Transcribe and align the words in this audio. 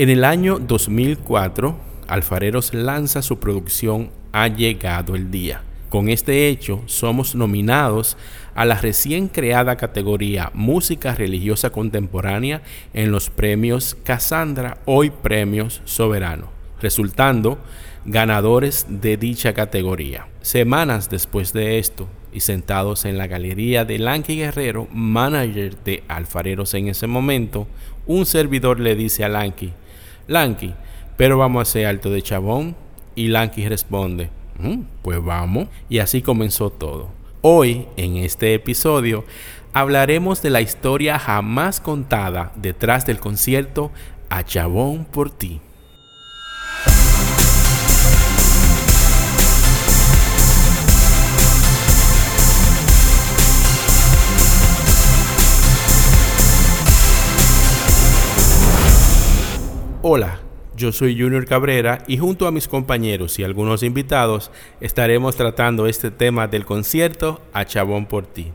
En 0.00 0.10
el 0.10 0.22
año 0.22 0.60
2004, 0.60 1.76
Alfareros 2.06 2.72
lanza 2.72 3.20
su 3.20 3.40
producción 3.40 4.12
Ha 4.30 4.46
llegado 4.46 5.16
el 5.16 5.32
día. 5.32 5.62
Con 5.88 6.08
este 6.08 6.46
hecho, 6.46 6.84
somos 6.86 7.34
nominados 7.34 8.16
a 8.54 8.64
la 8.64 8.76
recién 8.76 9.26
creada 9.26 9.74
categoría 9.74 10.52
Música 10.54 11.16
Religiosa 11.16 11.70
Contemporánea 11.70 12.62
en 12.94 13.10
los 13.10 13.28
premios 13.28 13.96
Cassandra, 14.04 14.78
hoy 14.84 15.10
Premios 15.10 15.82
Soberano, 15.84 16.46
resultando 16.80 17.58
ganadores 18.04 18.86
de 18.88 19.16
dicha 19.16 19.52
categoría. 19.52 20.28
Semanas 20.42 21.10
después 21.10 21.52
de 21.52 21.80
esto, 21.80 22.08
y 22.32 22.38
sentados 22.38 23.04
en 23.04 23.18
la 23.18 23.26
galería 23.26 23.84
de 23.84 23.98
Lanky 23.98 24.36
Guerrero, 24.36 24.86
manager 24.92 25.76
de 25.82 26.04
Alfareros 26.06 26.74
en 26.74 26.86
ese 26.86 27.08
momento, 27.08 27.66
un 28.06 28.26
servidor 28.26 28.78
le 28.78 28.94
dice 28.94 29.24
a 29.24 29.28
Lanky, 29.28 29.72
Lanky, 30.28 30.74
pero 31.16 31.38
vamos 31.38 31.58
a 31.58 31.62
hacer 31.62 31.86
alto 31.86 32.10
de 32.10 32.22
chabón. 32.22 32.76
Y 33.16 33.28
Lanky 33.28 33.68
responde, 33.68 34.30
mm, 34.58 34.82
pues 35.02 35.24
vamos. 35.24 35.66
Y 35.88 35.98
así 35.98 36.22
comenzó 36.22 36.70
todo. 36.70 37.08
Hoy, 37.40 37.86
en 37.96 38.18
este 38.18 38.54
episodio, 38.54 39.24
hablaremos 39.72 40.42
de 40.42 40.50
la 40.50 40.60
historia 40.60 41.18
jamás 41.18 41.80
contada 41.80 42.52
detrás 42.56 43.06
del 43.06 43.18
concierto 43.18 43.90
A 44.28 44.44
Chabón 44.44 45.04
por 45.04 45.30
ti. 45.30 45.60
Hola, 60.10 60.40
yo 60.74 60.90
soy 60.90 61.20
Junior 61.20 61.44
Cabrera 61.44 62.02
y 62.06 62.16
junto 62.16 62.46
a 62.46 62.50
mis 62.50 62.66
compañeros 62.66 63.38
y 63.38 63.44
algunos 63.44 63.82
invitados 63.82 64.50
estaremos 64.80 65.36
tratando 65.36 65.86
este 65.86 66.10
tema 66.10 66.48
del 66.48 66.64
concierto 66.64 67.42
A 67.52 67.66
Chabón 67.66 68.06
por 68.06 68.24
ti. 68.24 68.54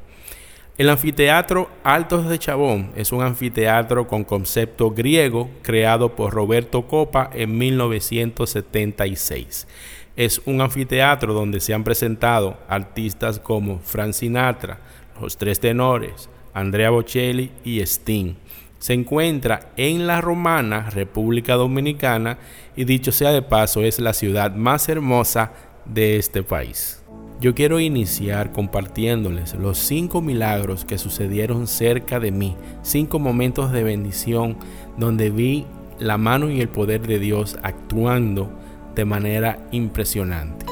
El 0.79 0.89
anfiteatro 0.89 1.69
Altos 1.83 2.27
de 2.27 2.39
Chabón 2.39 2.91
es 2.95 3.11
un 3.11 3.21
anfiteatro 3.21 4.07
con 4.07 4.23
concepto 4.23 4.89
griego 4.89 5.51
creado 5.61 6.15
por 6.15 6.33
Roberto 6.33 6.87
Copa 6.87 7.29
en 7.31 7.55
1976. 7.55 9.67
Es 10.15 10.41
un 10.45 10.59
anfiteatro 10.59 11.35
donde 11.35 11.59
se 11.59 11.75
han 11.75 11.83
presentado 11.83 12.57
artistas 12.67 13.39
como 13.39 13.77
Frank 13.77 14.13
Sinatra, 14.13 14.79
Los 15.21 15.37
Tres 15.37 15.59
Tenores, 15.59 16.31
Andrea 16.55 16.89
Bocelli 16.89 17.51
y 17.63 17.79
Sting 17.81 18.37
se 18.83 18.91
encuentra 18.91 19.71
en 19.77 20.07
la 20.07 20.19
Romana, 20.19 20.89
República 20.89 21.53
Dominicana, 21.53 22.37
y 22.75 22.83
dicho 22.83 23.13
sea 23.13 23.31
de 23.31 23.41
paso, 23.41 23.81
es 23.81 23.97
la 23.99 24.11
ciudad 24.11 24.53
más 24.55 24.89
hermosa 24.89 25.53
de 25.85 26.17
este 26.17 26.43
país. 26.43 27.01
Yo 27.39 27.55
quiero 27.55 27.79
iniciar 27.79 28.51
compartiéndoles 28.51 29.53
los 29.53 29.77
cinco 29.77 30.21
milagros 30.21 30.83
que 30.83 30.97
sucedieron 30.97 31.67
cerca 31.67 32.19
de 32.19 32.33
mí, 32.33 32.57
cinco 32.81 33.19
momentos 33.19 33.71
de 33.71 33.83
bendición 33.83 34.57
donde 34.97 35.29
vi 35.29 35.65
la 35.97 36.17
mano 36.17 36.49
y 36.49 36.59
el 36.59 36.67
poder 36.67 37.07
de 37.07 37.19
Dios 37.19 37.57
actuando 37.63 38.51
de 38.95 39.05
manera 39.05 39.65
impresionante. 39.71 40.65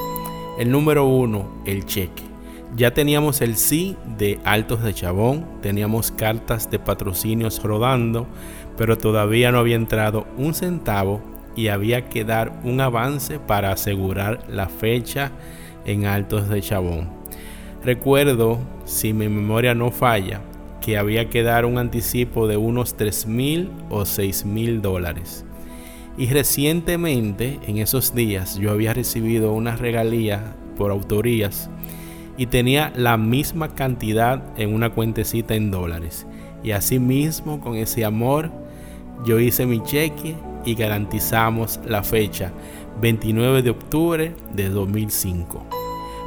El 0.59 0.70
número 0.70 1.06
uno, 1.06 1.64
el 1.66 1.86
cheque. 1.86 2.31
Ya 2.75 2.94
teníamos 2.94 3.41
el 3.41 3.58
sí 3.58 3.97
de 4.17 4.39
Altos 4.45 4.81
de 4.81 4.94
Chabón, 4.94 5.45
teníamos 5.61 6.09
cartas 6.09 6.72
de 6.72 6.80
patrocinios 6.80 7.61
rodando, 7.61 8.28
pero 8.78 8.97
todavía 8.97 9.52
no 9.52 9.59
había 9.59 9.75
entrado 9.75 10.25
un 10.38 10.53
centavo 10.53 11.22
y 11.55 11.67
había 11.67 12.08
que 12.08 12.23
dar 12.23 12.61
un 12.63 12.80
avance 12.80 13.39
para 13.39 13.73
asegurar 13.73 14.39
la 14.47 14.69
fecha 14.69 15.31
en 15.86 16.05
Altos 16.05 16.47
de 16.47 16.61
Chabón. 16.61 17.09
Recuerdo, 17.83 18.59
si 18.85 19.12
mi 19.12 19.28
memoria 19.28 19.75
no 19.75 19.91
falla, 19.91 20.40
que 20.79 20.97
había 20.97 21.29
que 21.29 21.44
dar 21.44 21.66
un 21.66 21.78
anticipo 21.78 22.47
de 22.47 22.56
unos 22.56 22.96
3 22.96 23.28
mil 23.28 23.69
o 23.90 24.06
6 24.06 24.46
mil 24.46 24.81
dólares. 24.81 25.46
Y 26.17 26.28
recientemente, 26.28 27.59
en 27.67 27.79
esos 27.79 28.16
días, 28.16 28.57
yo 28.57 28.72
había 28.72 28.94
recibido 28.94 29.51
una 29.53 29.75
regalía 29.75 30.56
por 30.78 30.91
autorías 30.91 31.69
y 32.41 32.47
tenía 32.47 32.91
la 32.96 33.18
misma 33.18 33.75
cantidad 33.75 34.41
en 34.57 34.74
una 34.74 34.90
cuentecita 34.90 35.53
en 35.53 35.69
dólares. 35.69 36.25
Y 36.63 36.72
así 36.72 36.97
mismo 36.97 37.62
con 37.62 37.75
ese 37.75 38.03
amor 38.03 38.50
yo 39.24 39.40
hice 39.40 39.68
mi 39.68 39.84
cheque 39.84 40.34
y 40.66 40.74
garantizamos 40.74 41.79
la 41.85 42.02
fecha 42.02 42.52
29 43.00 43.62
de 43.62 43.69
octubre 43.69 44.35
de 44.56 44.69
2005. 44.69 45.68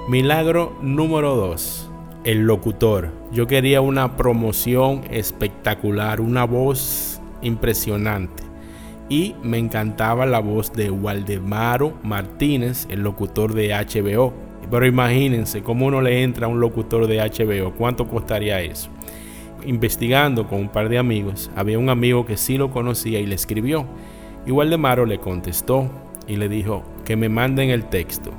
Milagro 0.09 0.79
número 0.83 1.35
2. 1.35 1.91
El 2.23 2.43
locutor. 2.43 3.11
Yo 3.33 3.49
quería 3.49 3.81
una 3.81 4.17
promoción 4.17 5.03
espectacular, 5.11 6.21
una 6.21 6.45
voz 6.45 7.21
impresionante. 7.43 8.45
Y 9.09 9.35
me 9.43 9.59
encantaba 9.59 10.27
la 10.27 10.39
voz 10.39 10.73
de 10.75 10.93
Waldemaro 10.93 11.99
Martínez, 12.05 12.87
el 12.89 13.01
locutor 13.01 13.53
de 13.53 13.71
HBO 13.71 14.44
pero 14.75 14.87
imagínense 14.87 15.63
cómo 15.63 15.87
uno 15.87 16.01
le 16.01 16.25
entra 16.25 16.47
a 16.47 16.49
un 16.49 16.59
locutor 16.59 17.07
de 17.07 17.19
HBO, 17.19 17.75
¿cuánto 17.75 18.09
costaría 18.09 18.61
eso? 18.61 18.89
Investigando 19.65 20.49
con 20.49 20.59
un 20.59 20.69
par 20.69 20.89
de 20.89 20.99
amigos, 20.99 21.49
había 21.55 21.79
un 21.79 21.91
amigo 21.91 22.27
que 22.27 22.37
sí 22.37 22.59
lo 22.59 22.73
conocía 22.73 23.21
y 23.21 23.27
le 23.27 23.37
escribió. 23.37 23.87
Igual 24.47 24.71
de 24.71 24.77
Maro 24.77 25.07
le 25.07 25.21
contestó 25.21 25.89
y 26.27 26.35
le 26.39 26.49
dijo 26.49 26.83
que 27.05 27.15
me 27.15 27.29
manden 27.29 27.71
el 27.71 27.85
texto. 27.85 28.33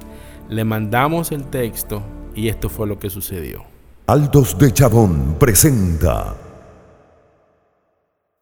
Le 0.49 0.65
mandamos 0.65 1.31
el 1.31 1.45
texto 1.45 2.03
y 2.35 2.49
esto 2.49 2.67
fue 2.67 2.85
lo 2.85 2.99
que 2.99 3.09
sucedió. 3.09 3.63
Altos 4.05 4.59
de 4.59 4.73
Chabón 4.73 5.37
presenta 5.39 6.35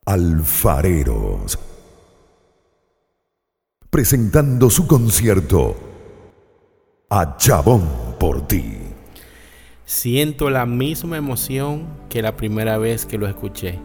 Alfareros 0.04 1.60
presentando 3.92 4.72
su 4.72 4.88
concierto 4.88 5.93
a 7.16 7.38
Chabón 7.38 7.88
por 8.20 8.48
ti. 8.48 8.80
Siento 9.86 10.50
la 10.50 10.66
misma 10.66 11.16
emoción 11.16 11.86
que 12.10 12.24
la 12.24 12.36
primera 12.36 12.80
vez 12.80 13.06
que 13.06 13.20
lo 13.20 13.28
escuché. 13.28 13.78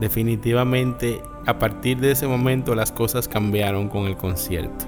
Definitivamente, 0.00 1.22
a 1.46 1.60
partir 1.60 1.98
de 1.98 2.10
ese 2.10 2.26
momento 2.26 2.74
las 2.74 2.90
cosas 2.90 3.28
cambiaron 3.28 3.88
con 3.88 4.08
el 4.08 4.16
concierto. 4.16 4.86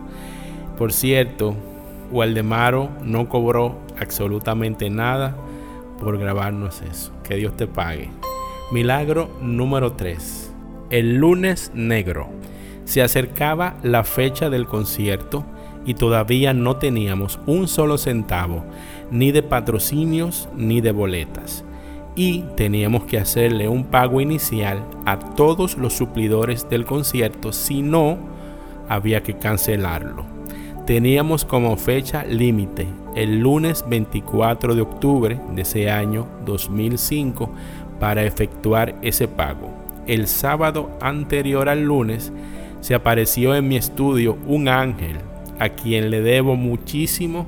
Por 0.76 0.92
cierto, 0.92 1.54
Waldemaro 2.10 2.90
no 3.04 3.28
cobró 3.28 3.78
absolutamente 4.00 4.90
nada 4.90 5.36
por 6.00 6.18
grabarnos 6.18 6.82
eso. 6.82 7.12
Que 7.22 7.36
Dios 7.36 7.56
te 7.56 7.68
pague. 7.68 8.10
Milagro 8.72 9.30
número 9.40 9.92
3. 9.92 10.52
El 10.90 11.18
lunes 11.18 11.70
negro. 11.72 12.30
Se 12.84 13.00
acercaba 13.00 13.76
la 13.84 14.02
fecha 14.02 14.50
del 14.50 14.66
concierto 14.66 15.46
y 15.86 15.94
todavía 15.94 16.54
no 16.54 16.76
teníamos 16.76 17.38
un 17.46 17.68
solo 17.68 17.98
centavo, 17.98 18.64
ni 19.10 19.32
de 19.32 19.42
patrocinios 19.42 20.48
ni 20.56 20.80
de 20.80 20.92
boletas. 20.92 21.64
Y 22.16 22.44
teníamos 22.56 23.04
que 23.04 23.18
hacerle 23.18 23.68
un 23.68 23.84
pago 23.84 24.20
inicial 24.20 24.84
a 25.04 25.18
todos 25.18 25.76
los 25.76 25.94
suplidores 25.94 26.68
del 26.68 26.84
concierto, 26.84 27.52
si 27.52 27.82
no, 27.82 28.18
había 28.88 29.22
que 29.22 29.34
cancelarlo. 29.34 30.24
Teníamos 30.86 31.44
como 31.44 31.76
fecha 31.76 32.24
límite 32.24 32.86
el 33.16 33.40
lunes 33.40 33.84
24 33.88 34.74
de 34.74 34.82
octubre 34.82 35.40
de 35.54 35.62
ese 35.62 35.90
año 35.90 36.26
2005 36.44 37.50
para 37.98 38.24
efectuar 38.24 38.94
ese 39.00 39.26
pago. 39.26 39.70
El 40.06 40.26
sábado 40.26 40.90
anterior 41.00 41.68
al 41.68 41.82
lunes 41.84 42.32
se 42.80 42.94
apareció 42.94 43.54
en 43.54 43.66
mi 43.66 43.76
estudio 43.76 44.36
un 44.46 44.68
ángel 44.68 45.16
a 45.58 45.70
quien 45.70 46.10
le 46.10 46.20
debo 46.20 46.56
muchísimo 46.56 47.46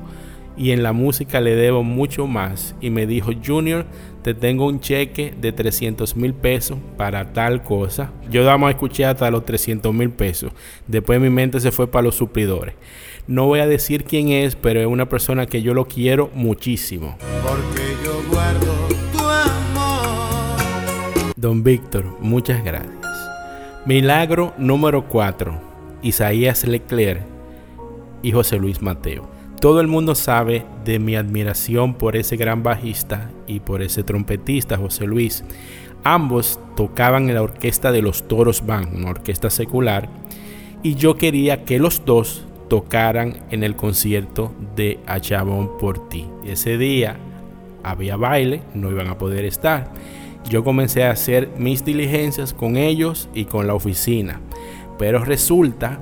y 0.57 0.71
en 0.71 0.83
la 0.83 0.93
música 0.93 1.41
le 1.41 1.55
debo 1.55 1.83
mucho 1.83 2.27
más. 2.27 2.75
Y 2.81 2.91
me 2.91 3.07
dijo, 3.07 3.33
Junior, 3.45 3.87
te 4.23 4.35
tengo 4.35 4.67
un 4.67 4.81
cheque 4.81 5.35
de 5.39 5.53
300 5.53 6.17
mil 6.17 6.35
pesos 6.35 6.79
para 6.97 7.33
tal 7.33 7.63
cosa. 7.63 8.11
Yo 8.31 8.45
damos 8.45 8.69
a 8.69 8.71
escuchar 8.71 9.11
hasta 9.11 9.31
los 9.31 9.45
300 9.45 9.93
mil 9.95 10.11
pesos. 10.11 10.53
Después 10.87 11.21
mi 11.21 11.31
mente 11.31 11.61
se 11.61 11.73
fue 11.73 11.89
para 11.89 12.05
los 12.05 12.17
suplidores. 12.17 12.75
No 13.27 13.47
voy 13.47 13.61
a 13.61 13.67
decir 13.67 14.05
quién 14.05 14.29
es, 14.29 14.57
pero 14.57 14.81
es 14.81 14.87
una 14.87 15.09
persona 15.09 15.47
que 15.47 15.63
yo 15.63 15.75
lo 15.75 15.87
quiero 15.87 16.31
muchísimo. 16.35 17.17
Porque 17.43 17.97
yo 18.05 18.23
guardo 18.31 18.89
tu 19.13 19.29
amor. 19.29 21.33
Don 21.37 21.63
Víctor, 21.63 22.05
muchas 22.21 22.65
gracias. 22.65 22.95
Milagro 23.85 24.55
número 24.59 25.09
4. 25.09 25.77
Isaías 26.03 26.67
Leclerc 26.67 27.36
y 28.23 28.33
José 28.33 28.59
Luis 28.59 28.83
Mateo. 28.83 29.29
Todo 29.61 29.81
el 29.81 29.89
mundo 29.89 30.15
sabe 30.15 30.65
de 30.85 30.99
mi 30.99 31.17
admiración 31.17 31.95
por 31.95 32.17
ese 32.17 32.37
gran 32.37 32.63
bajista 32.63 33.31
y 33.47 33.61
por 33.61 33.83
ese 33.83 34.03
trompetista 34.03 34.77
José 34.77 35.07
Luis. 35.07 35.45
Ambos 36.05 36.61
tocaban 36.77 37.29
en 37.29 37.35
la 37.35 37.43
orquesta 37.43 37.91
de 37.91 38.03
los 38.03 38.29
Toros 38.29 38.65
Band, 38.67 38.95
una 38.95 39.11
orquesta 39.11 39.51
secular, 39.51 40.09
y 40.83 40.95
yo 40.95 41.17
quería 41.17 41.65
que 41.65 41.79
los 41.79 42.05
dos 42.05 42.45
tocaran 42.69 43.39
en 43.51 43.63
el 43.63 43.77
concierto 43.77 44.53
de 44.77 45.01
Achabón 45.07 45.79
por 45.79 46.09
ti. 46.09 46.27
Ese 46.45 46.79
día 46.79 47.17
había 47.83 48.17
baile, 48.17 48.63
no 48.75 48.91
iban 48.91 49.09
a 49.09 49.19
poder 49.19 49.45
estar. 49.45 49.91
Yo 50.49 50.63
comencé 50.63 51.05
a 51.05 51.11
hacer 51.11 51.49
mis 51.59 51.85
diligencias 51.85 52.53
con 52.53 52.77
ellos 52.77 53.29
y 53.35 53.47
con 53.47 53.67
la 53.67 53.75
oficina, 53.75 54.41
pero 54.99 55.25
resulta 55.25 55.99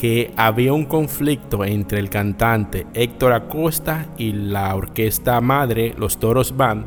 que 0.00 0.32
había 0.34 0.72
un 0.72 0.86
conflicto 0.86 1.62
entre 1.62 1.98
el 2.00 2.08
cantante 2.08 2.86
Héctor 2.94 3.34
Acosta 3.34 4.06
y 4.16 4.32
la 4.32 4.74
orquesta 4.74 5.38
madre 5.42 5.94
Los 5.98 6.18
Toros 6.18 6.56
Band 6.56 6.86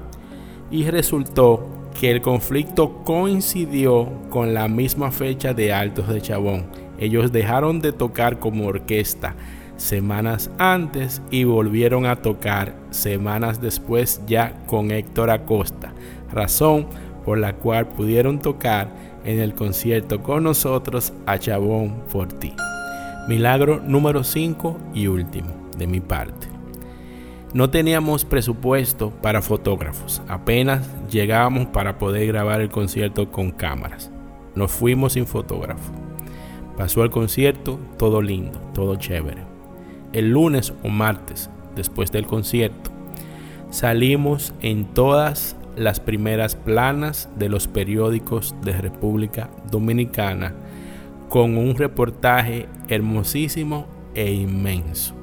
y 0.71 0.89
resultó 0.89 1.67
que 1.99 2.09
el 2.09 2.23
conflicto 2.23 3.03
coincidió 3.03 4.11
con 4.31 4.55
la 4.55 4.67
misma 4.67 5.11
fecha 5.11 5.53
de 5.53 5.71
Altos 5.71 6.07
de 6.07 6.21
Chabón. 6.21 6.65
Ellos 6.97 7.31
dejaron 7.31 7.81
de 7.81 7.91
tocar 7.91 8.39
como 8.39 8.65
orquesta 8.65 9.35
semanas 9.77 10.49
antes 10.57 11.21
y 11.29 11.43
volvieron 11.43 12.07
a 12.07 12.15
tocar 12.15 12.73
semanas 12.89 13.61
después 13.61 14.21
ya 14.25 14.55
con 14.65 14.89
Héctor 14.89 15.29
Acosta, 15.29 15.93
razón 16.31 16.87
por 17.23 17.37
la 17.37 17.53
cual 17.53 17.89
pudieron 17.89 18.39
tocar 18.39 18.89
en 19.23 19.39
el 19.39 19.53
concierto 19.53 20.23
con 20.23 20.45
nosotros 20.45 21.13
a 21.27 21.37
Chabón 21.37 22.05
por 22.11 22.33
ti. 22.33 22.55
Milagro 23.25 23.79
número 23.79 24.25
5 24.25 24.77
y 24.93 25.07
último 25.07 25.47
de 25.77 25.87
mi 25.87 26.01
parte. 26.01 26.47
No 27.53 27.69
teníamos 27.69 28.25
presupuesto 28.25 29.11
para 29.11 29.41
fotógrafos, 29.41 30.21
apenas 30.27 30.85
llegábamos 31.09 31.67
para 31.67 31.97
poder 31.97 32.27
grabar 32.27 32.59
el 32.59 32.67
concierto 32.67 33.31
con 33.31 33.51
cámaras. 33.51 34.11
Nos 34.55 34.73
fuimos 34.73 35.13
sin 35.13 35.25
fotógrafo. 35.25 35.93
Pasó 36.75 37.05
el 37.05 37.11
concierto, 37.11 37.79
todo 37.97 38.21
lindo, 38.21 38.59
todo 38.73 38.97
chévere. 38.97 39.43
El 40.11 40.31
lunes 40.31 40.73
o 40.83 40.89
martes, 40.89 41.49
después 41.77 42.11
del 42.11 42.27
concierto, 42.27 42.91
salimos 43.69 44.53
en 44.61 44.83
todas 44.83 45.55
las 45.77 46.01
primeras 46.01 46.55
planas 46.55 47.29
de 47.37 47.47
los 47.47 47.69
periódicos 47.69 48.53
de 48.63 48.73
República 48.73 49.49
Dominicana 49.71 50.53
con 51.33 51.57
un 51.57 51.75
reportaje 51.75 52.67
hermosísimo 52.89 53.87
e 54.13 54.31
inmenso, 54.33 55.15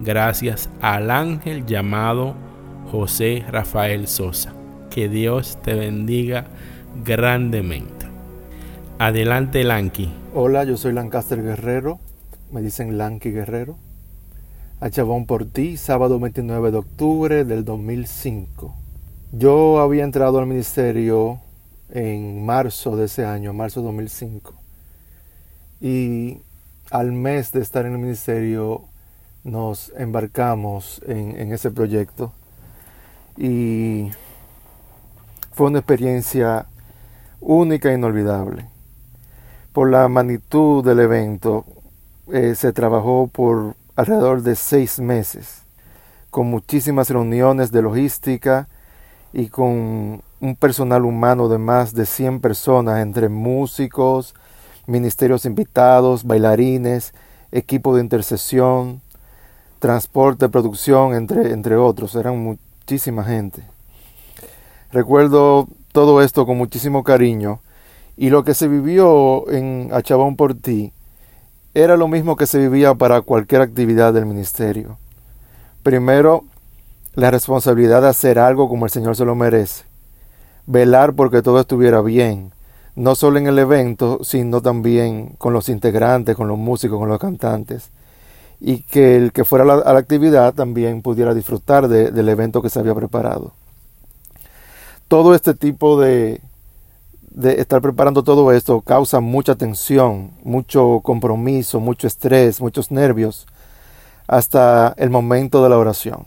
gracias 0.00 0.70
al 0.80 1.10
ángel 1.10 1.66
llamado 1.66 2.34
José 2.90 3.44
Rafael 3.46 4.06
Sosa. 4.06 4.54
Que 4.88 5.10
Dios 5.10 5.58
te 5.60 5.74
bendiga 5.74 6.46
grandemente. 7.04 8.06
Adelante, 8.98 9.62
Lanky. 9.62 10.10
Hola, 10.34 10.64
yo 10.64 10.78
soy 10.78 10.94
Lancaster 10.94 11.42
Guerrero. 11.42 11.98
Me 12.50 12.62
dicen 12.62 12.96
Lanky 12.96 13.30
Guerrero. 13.30 13.76
A 14.80 14.88
Chabón 14.88 15.26
por 15.26 15.44
ti, 15.44 15.76
sábado 15.76 16.18
29 16.18 16.70
de 16.70 16.78
octubre 16.78 17.44
del 17.44 17.66
2005. 17.66 18.74
Yo 19.32 19.80
había 19.80 20.04
entrado 20.04 20.38
al 20.38 20.46
ministerio 20.46 21.38
en 21.90 22.46
marzo 22.46 22.96
de 22.96 23.04
ese 23.04 23.26
año, 23.26 23.52
marzo 23.52 23.82
2005. 23.82 24.59
Y 25.80 26.42
al 26.90 27.12
mes 27.12 27.52
de 27.52 27.60
estar 27.60 27.86
en 27.86 27.92
el 27.92 27.98
ministerio 27.98 28.84
nos 29.44 29.92
embarcamos 29.96 31.00
en, 31.06 31.52
ese 31.52 31.70
proyecto 31.70 32.32
y 33.36 34.10
fue 35.52 35.68
una 35.68 35.78
experiencia 35.78 36.66
única 37.40 37.90
e 37.90 37.94
inolvidable. 37.94 38.66
Por 39.72 39.90
la 39.90 40.08
magnitud 40.08 40.84
del 40.84 41.00
evento, 41.00 41.64
eh, 42.32 42.54
se 42.54 42.72
trabajó 42.72 43.28
por 43.28 43.76
alrededor 43.96 44.42
de 44.42 44.56
seis 44.56 44.98
meses, 44.98 45.62
con 46.30 46.48
muchísimas 46.48 47.08
reuniones 47.08 47.72
de 47.72 47.82
logística 47.82 48.68
y 49.32 49.48
con 49.48 50.22
un 50.40 50.56
personal 50.56 51.04
humano 51.04 51.48
de 51.48 51.58
más 51.58 51.94
de 51.94 52.04
100 52.04 52.40
personas, 52.40 53.00
entre 53.00 53.28
músicos, 53.28 54.34
ministerios 54.90 55.44
invitados, 55.44 56.24
bailarines, 56.24 57.14
equipo 57.52 57.94
de 57.94 58.02
intercesión, 58.02 59.00
transporte, 59.78 60.48
producción, 60.48 61.14
entre, 61.14 61.52
entre 61.52 61.76
otros. 61.76 62.14
Eran 62.16 62.38
muchísima 62.38 63.24
gente. 63.24 63.62
Recuerdo 64.92 65.68
todo 65.92 66.22
esto 66.22 66.44
con 66.46 66.58
muchísimo 66.58 67.04
cariño 67.04 67.60
y 68.16 68.30
lo 68.30 68.44
que 68.44 68.54
se 68.54 68.68
vivió 68.68 69.48
en 69.50 69.90
Achabón 69.92 70.36
por 70.36 70.54
ti 70.54 70.92
era 71.72 71.96
lo 71.96 72.08
mismo 72.08 72.36
que 72.36 72.46
se 72.46 72.58
vivía 72.58 72.94
para 72.94 73.20
cualquier 73.20 73.62
actividad 73.62 74.12
del 74.12 74.26
ministerio. 74.26 74.98
Primero, 75.84 76.44
la 77.14 77.30
responsabilidad 77.30 78.02
de 78.02 78.08
hacer 78.08 78.38
algo 78.38 78.68
como 78.68 78.84
el 78.84 78.90
Señor 78.90 79.16
se 79.16 79.24
lo 79.24 79.34
merece. 79.36 79.84
Velar 80.66 81.14
porque 81.14 81.42
todo 81.42 81.60
estuviera 81.60 82.02
bien, 82.02 82.52
no 83.00 83.14
solo 83.14 83.38
en 83.38 83.46
el 83.46 83.58
evento, 83.58 84.18
sino 84.22 84.60
también 84.60 85.34
con 85.38 85.54
los 85.54 85.70
integrantes, 85.70 86.36
con 86.36 86.48
los 86.48 86.58
músicos, 86.58 86.98
con 86.98 87.08
los 87.08 87.18
cantantes. 87.18 87.88
Y 88.60 88.82
que 88.82 89.16
el 89.16 89.32
que 89.32 89.46
fuera 89.46 89.64
a 89.64 89.92
la, 89.94 89.98
actividad 89.98 90.52
también 90.52 91.00
pudiera 91.00 91.32
disfrutar 91.32 91.88
del 91.88 92.28
evento 92.28 92.60
que 92.60 92.68
se 92.68 92.78
había 92.78 92.94
preparado. 92.94 93.52
Todo 95.08 95.34
este 95.34 95.54
tipo 95.54 95.98
de, 95.98 96.42
de 97.30 97.58
estar 97.62 97.80
preparando 97.80 98.22
todo 98.22 98.52
esto 98.52 98.82
causa 98.82 99.20
mucha 99.20 99.54
tensión, 99.54 100.32
mucho 100.44 101.00
compromiso, 101.02 101.80
mucho 101.80 102.06
estrés, 102.06 102.60
muchos 102.60 102.90
nervios, 102.90 103.46
hasta 104.26 104.92
el 104.98 105.08
momento 105.08 105.62
de 105.62 105.70
la 105.70 105.78
oración. 105.78 106.26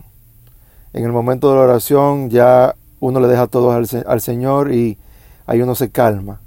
En 0.92 1.04
el 1.04 1.12
momento 1.12 1.50
de 1.50 1.54
la 1.54 1.62
oración 1.62 2.30
ya 2.30 2.74
uno 2.98 3.20
le 3.20 3.28
deja 3.28 3.46
todo 3.46 3.70
al, 3.70 3.86
al 4.08 4.20
Señor 4.20 4.74
y 4.74 4.98
ahí 5.46 5.62
uno 5.62 5.76
se 5.76 5.90
calma 5.92 6.40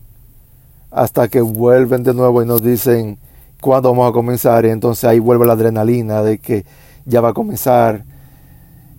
hasta 0.91 1.27
que 1.27 1.41
vuelven 1.41 2.03
de 2.03 2.13
nuevo 2.13 2.41
y 2.41 2.45
nos 2.45 2.61
dicen 2.61 3.17
cuándo 3.61 3.89
vamos 3.89 4.09
a 4.09 4.13
comenzar 4.13 4.65
y 4.65 4.69
entonces 4.69 5.03
ahí 5.05 5.19
vuelve 5.19 5.45
la 5.45 5.53
adrenalina 5.53 6.21
de 6.21 6.37
que 6.37 6.65
ya 7.05 7.21
va 7.21 7.29
a 7.29 7.33
comenzar 7.33 8.03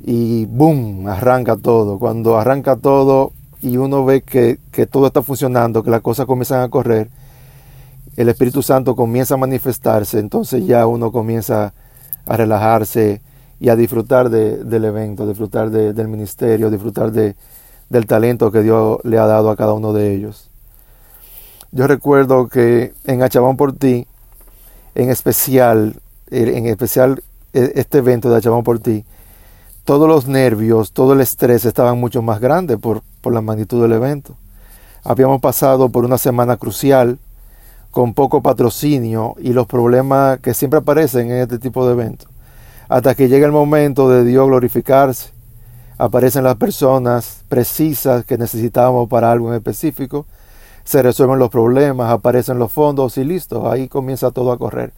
y 0.05 0.47
boom, 0.47 1.07
arranca 1.09 1.57
todo. 1.57 1.99
Cuando 1.99 2.39
arranca 2.39 2.77
todo 2.77 3.33
y 3.61 3.77
uno 3.77 4.05
ve 4.05 4.23
que, 4.23 4.59
que 4.71 4.87
todo 4.87 5.07
está 5.07 5.23
funcionando, 5.23 5.83
que 5.83 5.91
las 5.91 6.01
cosas 6.01 6.27
comienzan 6.27 6.63
a 6.63 6.69
correr, 6.69 7.11
el 8.17 8.29
Espíritu 8.29 8.63
Santo 8.63 8.97
comienza 8.97 9.35
a 9.35 9.37
manifestarse, 9.37 10.19
entonces 10.19 10.67
ya 10.67 10.87
uno 10.87 11.13
comienza 11.13 11.73
a 12.27 12.37
relajarse 12.37 13.23
y 13.61 13.69
a 13.69 13.77
disfrutar 13.77 14.31
del 14.31 14.85
evento, 14.85 15.27
disfrutar 15.27 15.71
del 15.71 16.09
ministerio, 16.09 16.71
disfrutar 16.71 17.11
de, 17.11 17.37
del 17.89 18.07
talento 18.07 18.51
que 18.51 18.63
Dios 18.63 18.99
le 19.05 19.19
ha 19.19 19.27
dado 19.27 19.51
a 19.51 19.57
cada 19.57 19.73
uno 19.73 19.93
de 19.93 20.15
ellos. 20.15 20.48
Yo 21.71 21.87
recuerdo 21.87 22.49
que 22.49 22.95
en 23.05 23.23
Achabón 23.23 23.57
por 23.57 23.75
ti, 23.75 24.07
en 24.95 25.11
especial, 25.11 26.01
en 26.31 26.67
especial 26.67 27.23
e, 27.53 27.73
este 27.75 27.99
evento 27.99 28.31
de 28.31 28.37
Achabón 28.39 28.65
por 28.65 28.79
ti, 28.79 29.05
todos 29.85 30.09
los 30.09 30.27
nervios, 30.27 30.93
todo 30.93 31.13
el 31.13 31.21
estrés 31.21 31.65
estaban 31.65 31.99
mucho 32.01 32.23
más 32.23 32.41
grandes 32.41 32.79
por, 32.79 33.03
por 33.21 33.35
la 33.35 33.43
magnitud 33.43 33.83
del 33.83 33.93
evento. 33.93 34.35
Habíamos 35.05 35.41
pasado 35.41 35.91
por 35.91 36.05
una 36.05 36.19
semana 36.19 36.57
crucial, 36.57 37.19
con 37.91 38.15
poco 38.15 38.43
patrocinio 38.43 39.35
y 39.39 39.53
los 39.53 39.67
problemas 39.67 40.41
que 40.41 40.55
siempre 40.55 40.79
aparecen 40.79 41.31
en 41.31 41.39
este 41.39 41.59
tipo 41.59 41.87
de 41.87 41.93
eventos. 41.93 42.29
Hasta 42.89 43.15
que 43.15 43.29
llega 43.29 43.47
el 43.47 43.53
momento 43.53 44.09
de 44.09 44.25
Dios 44.25 44.47
glorificarse, 44.47 45.31
aparecen 45.99 46.45
las 46.45 46.57
personas 46.57 47.43
precisas 47.49 48.25
que 48.25 48.39
necesitábamos 48.39 49.09
para 49.09 49.31
algo 49.31 49.49
en 49.49 49.57
específico 49.57 50.27
se 50.89 51.03
resuelven 51.03 51.39
los 51.39 51.51
problemas, 51.51 52.11
aparecen 52.11 52.59
los 52.59 52.73
fondos 52.73 53.19
y 53.19 53.25
listo, 53.25 53.71
ahí 53.71 53.89
comienza 53.89 54.31
todo 54.31 54.53
a 54.53 54.57
correr. 54.57 54.95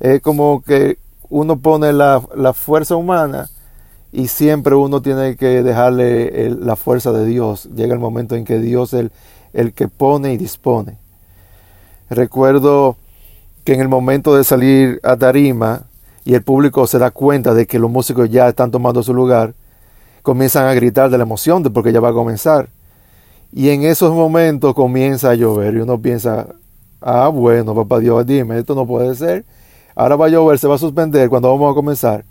Es 0.00 0.20
como 0.20 0.62
que 0.62 0.98
uno 1.28 1.60
pone 1.60 1.92
la, 1.92 2.20
fuerza 2.54 2.96
humana 2.96 3.48
y 4.10 4.26
siempre 4.26 4.74
uno 4.74 5.00
tiene 5.00 5.36
que 5.36 5.62
dejarle 5.62 6.50
la 6.50 6.74
fuerza 6.74 7.12
de 7.12 7.24
Dios. 7.24 7.68
Llega 7.72 7.94
el 7.94 8.00
momento 8.00 8.34
en 8.34 8.44
que 8.44 8.58
Dios 8.58 8.92
es 8.94 9.00
el, 9.00 9.12
el 9.52 9.74
que 9.74 9.86
pone 9.86 10.32
y 10.32 10.38
dispone. 10.38 10.98
Recuerdo 12.10 12.96
que 13.62 13.74
en 13.74 13.80
el 13.80 13.88
momento 13.88 14.34
de 14.34 14.42
salir 14.42 14.98
a 15.04 15.16
tarima 15.16 15.84
y 16.24 16.34
el 16.34 16.42
público 16.42 16.84
se 16.88 16.98
da 16.98 17.12
cuenta 17.12 17.54
de 17.54 17.68
que 17.68 17.78
los 17.78 17.92
músicos 17.92 18.28
ya 18.28 18.48
están 18.48 18.72
tomando 18.72 19.04
su 19.04 19.14
lugar, 19.14 19.54
comienzan 20.22 20.66
a 20.66 20.74
gritar 20.74 21.10
de 21.10 21.18
la 21.18 21.22
emoción 21.22 21.62
de 21.62 21.70
porque 21.70 21.92
ya 21.92 22.00
va 22.00 22.08
a 22.08 22.12
comenzar. 22.12 22.70
Y 23.52 23.70
en 23.70 23.82
esos 23.84 24.12
momentos 24.12 24.74
comienza 24.74 25.30
a 25.30 25.34
llover 25.34 25.74
y 25.74 25.80
uno 25.80 26.00
piensa, 26.00 26.46
ah, 27.00 27.28
bueno, 27.28 27.74
papá 27.74 27.98
Dios, 27.98 28.26
dime, 28.26 28.58
esto 28.58 28.74
no 28.74 28.86
puede 28.86 29.14
ser. 29.14 29.44
Ahora 29.94 30.16
va 30.16 30.26
a 30.26 30.28
llover, 30.28 30.58
se 30.58 30.68
va 30.68 30.76
a 30.76 30.78
suspender 30.78 31.28
cuando 31.28 31.50
vamos 31.50 31.72
a 31.72 31.74
comenzar. 31.74 32.24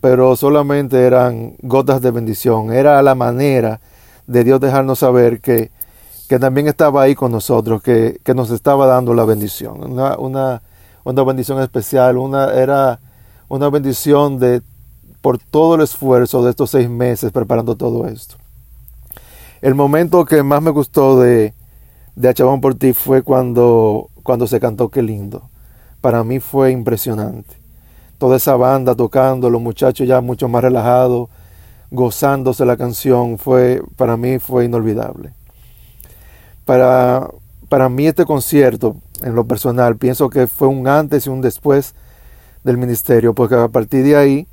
Pero 0.00 0.34
solamente 0.34 1.04
eran 1.04 1.54
gotas 1.62 2.00
de 2.00 2.10
bendición. 2.10 2.72
Era 2.72 3.02
la 3.02 3.14
manera 3.14 3.80
de 4.26 4.44
Dios 4.44 4.60
dejarnos 4.60 5.00
saber 5.00 5.40
que, 5.40 5.70
que 6.28 6.38
también 6.38 6.68
estaba 6.68 7.02
ahí 7.02 7.14
con 7.14 7.32
nosotros, 7.32 7.82
que, 7.82 8.18
que 8.24 8.34
nos 8.34 8.50
estaba 8.50 8.86
dando 8.86 9.12
la 9.12 9.24
bendición. 9.24 9.92
Una, 9.92 10.16
una, 10.16 10.62
una 11.04 11.22
bendición 11.22 11.60
especial, 11.60 12.16
una, 12.16 12.52
era 12.54 12.98
una 13.48 13.68
bendición 13.68 14.38
de, 14.38 14.62
por 15.20 15.38
todo 15.38 15.74
el 15.74 15.82
esfuerzo 15.82 16.42
de 16.42 16.50
estos 16.50 16.70
seis 16.70 16.88
meses 16.88 17.30
preparando 17.30 17.76
todo 17.76 18.06
esto. 18.06 18.36
El 19.62 19.74
momento 19.74 20.24
que 20.24 20.42
más 20.42 20.62
me 20.62 20.70
gustó 20.70 21.20
de, 21.20 21.52
de 22.16 22.28
Achabón 22.28 22.62
por 22.62 22.76
ti 22.76 22.94
fue 22.94 23.22
cuando, 23.22 24.08
cuando 24.22 24.46
se 24.46 24.58
cantó 24.58 24.88
Qué 24.88 25.02
lindo. 25.02 25.42
Para 26.00 26.24
mí 26.24 26.40
fue 26.40 26.70
impresionante. 26.70 27.56
Toda 28.16 28.38
esa 28.38 28.56
banda 28.56 28.94
tocando, 28.94 29.50
los 29.50 29.60
muchachos 29.60 30.08
ya 30.08 30.22
mucho 30.22 30.48
más 30.48 30.62
relajados, 30.62 31.28
gozándose 31.90 32.64
la 32.64 32.78
canción, 32.78 33.36
fue, 33.36 33.82
para 33.96 34.16
mí 34.16 34.38
fue 34.38 34.64
inolvidable. 34.64 35.34
Para, 36.64 37.28
para 37.68 37.90
mí 37.90 38.06
este 38.06 38.24
concierto, 38.24 38.96
en 39.22 39.34
lo 39.34 39.44
personal, 39.44 39.96
pienso 39.96 40.30
que 40.30 40.46
fue 40.46 40.68
un 40.68 40.88
antes 40.88 41.26
y 41.26 41.28
un 41.28 41.42
después 41.42 41.94
del 42.64 42.78
ministerio, 42.78 43.34
porque 43.34 43.56
a 43.56 43.68
partir 43.68 44.04
de 44.04 44.16
ahí 44.16 44.46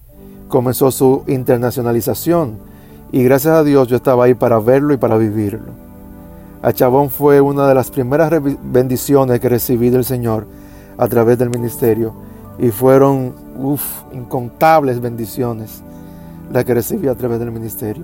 comenzó 0.49 0.91
su 0.91 1.23
internacionalización 1.27 2.66
y 3.11 3.23
gracias 3.23 3.53
a 3.53 3.63
Dios 3.63 3.87
yo 3.87 3.95
estaba 3.95 4.25
ahí 4.25 4.33
para 4.33 4.59
verlo 4.59 4.93
y 4.93 4.97
para 4.97 5.17
vivirlo. 5.17 5.71
A 6.61 6.73
Chabón 6.73 7.09
fue 7.09 7.39
una 7.39 7.67
de 7.67 7.75
las 7.75 7.91
primeras 7.91 8.31
bendiciones 8.63 9.39
que 9.39 9.49
recibí 9.49 9.89
del 9.89 10.03
Señor 10.03 10.45
a 10.97 11.07
través 11.07 11.37
del 11.37 11.49
ministerio 11.49 12.13
y 12.59 12.69
fueron 12.69 13.33
incontables 14.11 14.99
bendiciones 14.99 15.81
las 16.51 16.65
que 16.65 16.73
recibí 16.73 17.07
a 17.07 17.15
través 17.15 17.39
del 17.39 17.51
ministerio. 17.51 18.03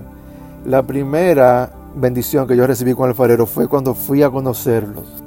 La 0.64 0.82
primera 0.82 1.70
bendición 1.96 2.46
que 2.46 2.56
yo 2.56 2.66
recibí 2.66 2.94
con 2.94 3.08
el 3.08 3.14
farero 3.14 3.46
fue 3.46 3.68
cuando 3.68 3.94
fui 3.94 4.22
a 4.22 4.30
conocerlos 4.30 5.22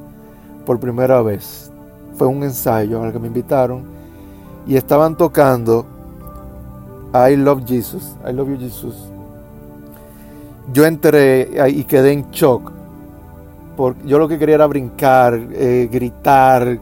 por 0.66 0.80
primera 0.80 1.22
vez. 1.22 1.72
Fue 2.16 2.28
un 2.28 2.44
ensayo 2.44 3.04
al 3.04 3.12
que 3.12 3.20
me 3.20 3.28
invitaron 3.28 3.84
y 4.66 4.76
estaban 4.76 5.16
tocando 5.16 5.86
I 7.14 7.36
Love 7.36 7.64
Jesus, 7.66 8.16
I 8.28 8.34
Love 8.34 8.50
You 8.50 8.58
Jesus. 8.58 9.17
Yo 10.74 10.86
entré 10.86 11.50
y 11.70 11.84
quedé 11.84 12.12
en 12.12 12.30
shock. 12.32 12.72
Porque 13.76 14.08
yo 14.08 14.18
lo 14.18 14.28
que 14.28 14.40
quería 14.40 14.56
era 14.56 14.68
brincar, 14.68 15.40
eh, 15.52 15.88
gritar, 15.92 16.80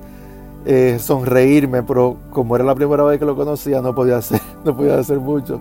eh, 0.65 0.97
sonreírme, 0.99 1.83
pero 1.83 2.15
como 2.31 2.55
era 2.55 2.65
la 2.65 2.73
primera 2.73 3.03
vez 3.03 3.19
que 3.19 3.25
lo 3.25 3.35
conocía, 3.35 3.81
no 3.81 3.93
podía 3.93 4.17
hacer, 4.17 4.41
no 4.65 4.75
podía 4.75 4.97
hacer 4.97 5.19
mucho. 5.19 5.59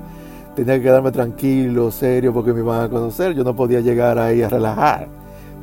Tenía 0.55 0.77
que 0.77 0.83
quedarme 0.83 1.11
tranquilo, 1.11 1.91
serio, 1.91 2.33
porque 2.33 2.53
me 2.53 2.61
iban 2.61 2.85
a 2.85 2.89
conocer. 2.89 3.35
Yo 3.35 3.43
no 3.43 3.55
podía 3.55 3.81
llegar 3.81 4.19
ahí 4.19 4.41
a 4.43 4.49
relajar. 4.49 5.09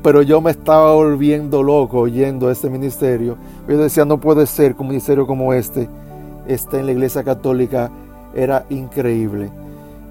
Pero 0.04 0.22
yo 0.22 0.42
me 0.42 0.52
estaba 0.52 0.94
volviendo 0.94 1.64
loco 1.64 2.00
oyendo 2.00 2.52
este 2.52 2.70
ministerio. 2.70 3.38
Yo 3.68 3.78
decía, 3.78 4.04
no 4.04 4.18
puede 4.20 4.46
ser 4.48 4.76
que 4.76 4.82
un 4.82 4.90
ministerio 4.90 5.26
como 5.26 5.54
este 5.54 5.88
esté 6.48 6.80
en 6.80 6.88
la 6.88 6.92
iglesia 6.92 7.24
católica. 7.24 7.90
Era 8.36 8.66
increíble. 8.70 9.50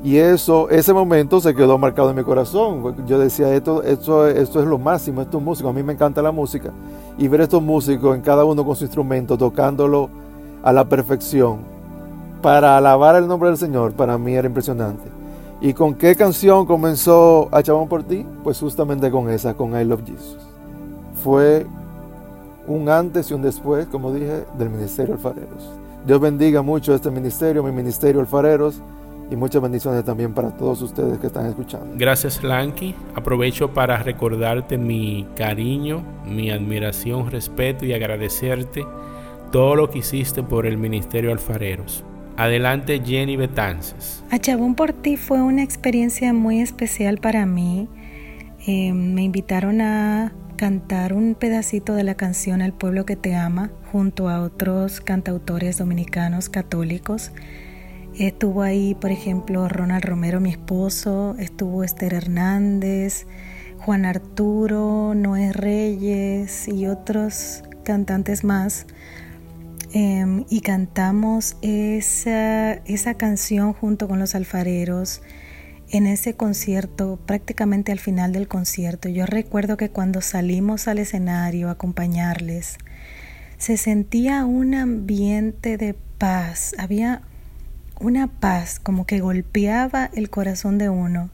Y 0.03 0.17
eso, 0.17 0.71
ese 0.71 0.95
momento 0.95 1.41
se 1.41 1.55
quedó 1.55 1.77
marcado 1.77 2.11
en 2.11 2.17
mi 2.17 2.25
corazón. 2.25 3.07
Yo 3.07 3.19
decía, 3.19 3.55
esto, 3.55 3.83
esto, 3.83 4.27
esto 4.27 4.61
es 4.61 4.67
lo 4.67 4.79
máximo, 4.79 5.21
esto 5.21 5.39
es 5.39 5.45
música. 5.45 5.69
A 5.69 5.73
mí 5.73 5.83
me 5.83 5.93
encanta 5.93 6.23
la 6.23 6.33
música. 6.33 6.71
Y 7.19 7.29
ver 7.29 7.43
estos 7.43 7.63
músicos, 7.63 8.17
en 8.17 8.23
cada 8.23 8.45
uno 8.45 8.65
con 8.65 8.77
su 8.77 8.85
instrumento, 8.85 9.37
tocándolo 9.37 10.09
a 10.63 10.73
la 10.73 10.87
perfección, 10.87 11.59
para 12.41 12.79
alabar 12.79 13.17
el 13.17 13.29
nombre 13.29 13.51
del 13.51 13.59
Señor, 13.59 13.93
para 13.93 14.17
mí 14.17 14.33
era 14.33 14.49
impresionante. 14.49 15.05
¿Y 15.61 15.75
con 15.75 15.95
qué 15.95 16.17
canción 16.17 16.65
comenzó 16.65 17.49
A 17.53 17.63
Chabón 17.63 17.89
por 17.89 18.03
ti? 18.03 18.25
Pues 18.43 18.59
justamente 18.59 19.11
con 19.11 19.29
esa, 19.29 19.53
con 19.53 19.79
I 19.79 19.85
Love 19.85 20.05
Jesus. 20.07 20.39
Fue 21.23 21.67
un 22.67 22.89
antes 22.89 23.31
y 23.31 23.35
un 23.35 23.43
después, 23.43 23.87
como 23.89 24.11
dije, 24.15 24.45
del 24.57 24.71
Ministerio 24.71 25.13
Alfareros. 25.13 25.71
Dios 26.07 26.19
bendiga 26.19 26.63
mucho 26.63 26.95
este 26.95 27.11
ministerio, 27.11 27.63
mi 27.63 27.73
Ministerio 27.73 28.21
Alfareros 28.21 28.81
y 29.31 29.37
muchas 29.37 29.63
bendiciones 29.63 30.05
también 30.05 30.35
para 30.35 30.51
todos 30.51 30.83
ustedes 30.83 31.19
que 31.19 31.29
están 31.29 31.47
escuchando. 31.47 31.95
Gracias 31.97 32.43
Lanky. 32.43 32.95
Aprovecho 33.15 33.73
para 33.73 33.97
recordarte 34.03 34.77
mi 34.77 35.27
cariño, 35.37 36.03
mi 36.27 36.51
admiración, 36.51 37.31
respeto 37.31 37.85
y 37.85 37.93
agradecerte 37.93 38.85
todo 39.53 39.77
lo 39.77 39.91
que 39.91 40.01
hiciste 40.01 40.43
por 40.43 40.67
el 40.67 40.77
Ministerio 40.77 41.33
Alfareros. 41.33 42.05
Adelante 42.37 43.01
Jenny 43.05 43.37
Betances. 43.37 44.25
Achabón 44.31 44.75
por 44.75 44.93
ti 44.93 45.17
fue 45.17 45.43
una 45.43 45.63
experiencia 45.63 46.33
muy 46.33 46.61
especial 46.61 47.19
para 47.19 47.47
mí. 47.47 47.89
Eh, 48.67 48.93
me 48.93 49.23
invitaron 49.23 49.81
a 49.81 50.33
cantar 50.57 51.13
un 51.13 51.35
pedacito 51.35 51.95
de 51.95 52.05
la 52.05 52.15
canción 52.17 52.61
El 52.61 52.73
pueblo 52.73 53.07
que 53.07 53.17
te 53.17 53.35
ama 53.35 53.71
junto 53.93 54.29
a 54.29 54.43
otros 54.43 55.01
cantautores 55.01 55.79
dominicanos 55.79 56.49
católicos. 56.49 57.33
Estuvo 58.19 58.63
ahí, 58.63 58.95
por 58.95 59.11
ejemplo, 59.11 59.69
Ronald 59.69 60.05
Romero, 60.05 60.41
mi 60.41 60.51
esposo, 60.51 61.37
estuvo 61.39 61.85
Esther 61.85 62.13
Hernández, 62.15 63.27
Juan 63.79 64.05
Arturo, 64.05 65.15
Noé 65.15 65.53
Reyes 65.53 66.69
y 66.69 66.87
otros 66.87 67.63
cantantes 67.85 68.45
más. 68.45 68.87
Em, 69.93 70.45
y 70.49 70.61
cantamos 70.61 71.57
esa, 71.63 72.75
esa 72.75 73.15
canción 73.15 73.73
junto 73.73 74.07
con 74.07 74.19
los 74.21 74.35
alfareros 74.35 75.23
en 75.91 76.07
ese 76.07 76.35
concierto, 76.35 77.19
prácticamente 77.27 77.91
al 77.91 77.99
final 77.99 78.33
del 78.33 78.47
concierto. 78.47 79.09
Yo 79.09 79.27
recuerdo 79.27 79.77
que 79.77 79.91
cuando 79.91 80.21
salimos 80.21 80.87
al 80.87 80.99
escenario 80.99 81.69
a 81.69 81.73
acompañarles, 81.73 82.79
se 83.59 83.77
sentía 83.77 84.45
un 84.45 84.75
ambiente 84.75 85.77
de 85.77 85.95
paz, 86.19 86.75
había 86.79 87.23
una 88.01 88.27
paz 88.27 88.81
como 88.81 89.07
que 89.07 89.21
golpeaba 89.21 90.11
el 90.15 90.31
corazón 90.31 90.79
de 90.79 90.89
uno, 90.89 91.31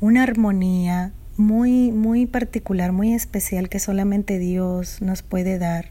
una 0.00 0.22
armonía 0.22 1.12
muy, 1.36 1.90
muy 1.90 2.26
particular, 2.26 2.92
muy 2.92 3.14
especial 3.14 3.68
que 3.68 3.80
solamente 3.80 4.38
Dios 4.38 5.00
nos 5.00 5.22
puede 5.22 5.58
dar. 5.58 5.90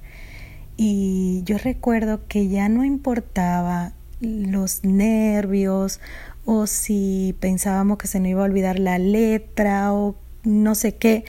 Y 0.77 1.41
yo 1.45 1.57
recuerdo 1.57 2.27
que 2.27 2.47
ya 2.47 2.69
no 2.69 2.83
importaba 2.83 3.93
los 4.19 4.83
nervios 4.83 5.99
o 6.45 6.67
si 6.67 7.35
pensábamos 7.39 7.97
que 7.97 8.07
se 8.07 8.19
nos 8.19 8.29
iba 8.29 8.41
a 8.41 8.45
olvidar 8.45 8.79
la 8.79 8.99
letra 8.99 9.93
o 9.93 10.15
no 10.43 10.75
sé 10.75 10.95
qué. 10.95 11.25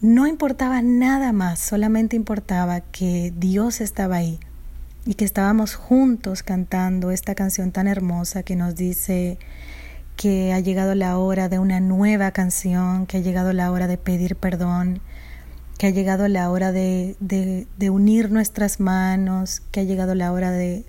No 0.00 0.26
importaba 0.26 0.82
nada 0.82 1.32
más, 1.32 1.58
solamente 1.58 2.16
importaba 2.16 2.80
que 2.80 3.32
Dios 3.36 3.80
estaba 3.80 4.16
ahí 4.16 4.38
y 5.06 5.14
que 5.14 5.24
estábamos 5.24 5.76
juntos 5.76 6.42
cantando 6.42 7.12
esta 7.12 7.36
canción 7.36 7.70
tan 7.70 7.86
hermosa 7.86 8.42
que 8.42 8.56
nos 8.56 8.74
dice 8.74 9.38
que 10.16 10.52
ha 10.52 10.60
llegado 10.60 10.94
la 10.94 11.16
hora 11.16 11.48
de 11.48 11.60
una 11.60 11.78
nueva 11.78 12.32
canción, 12.32 13.06
que 13.06 13.18
ha 13.18 13.20
llegado 13.20 13.52
la 13.52 13.70
hora 13.70 13.86
de 13.86 13.98
pedir 13.98 14.34
perdón, 14.34 15.00
que 15.78 15.86
ha 15.86 15.90
llegado 15.90 16.26
la 16.26 16.50
hora 16.50 16.72
de, 16.72 17.16
de, 17.20 17.90
unir 17.90 18.32
nuestras 18.32 18.80
manos, 18.80 19.60
que 19.70 19.80
ha 19.80 19.84
llegado 19.84 20.14
la 20.14 20.32
hora 20.32 20.50
de, 20.50 20.84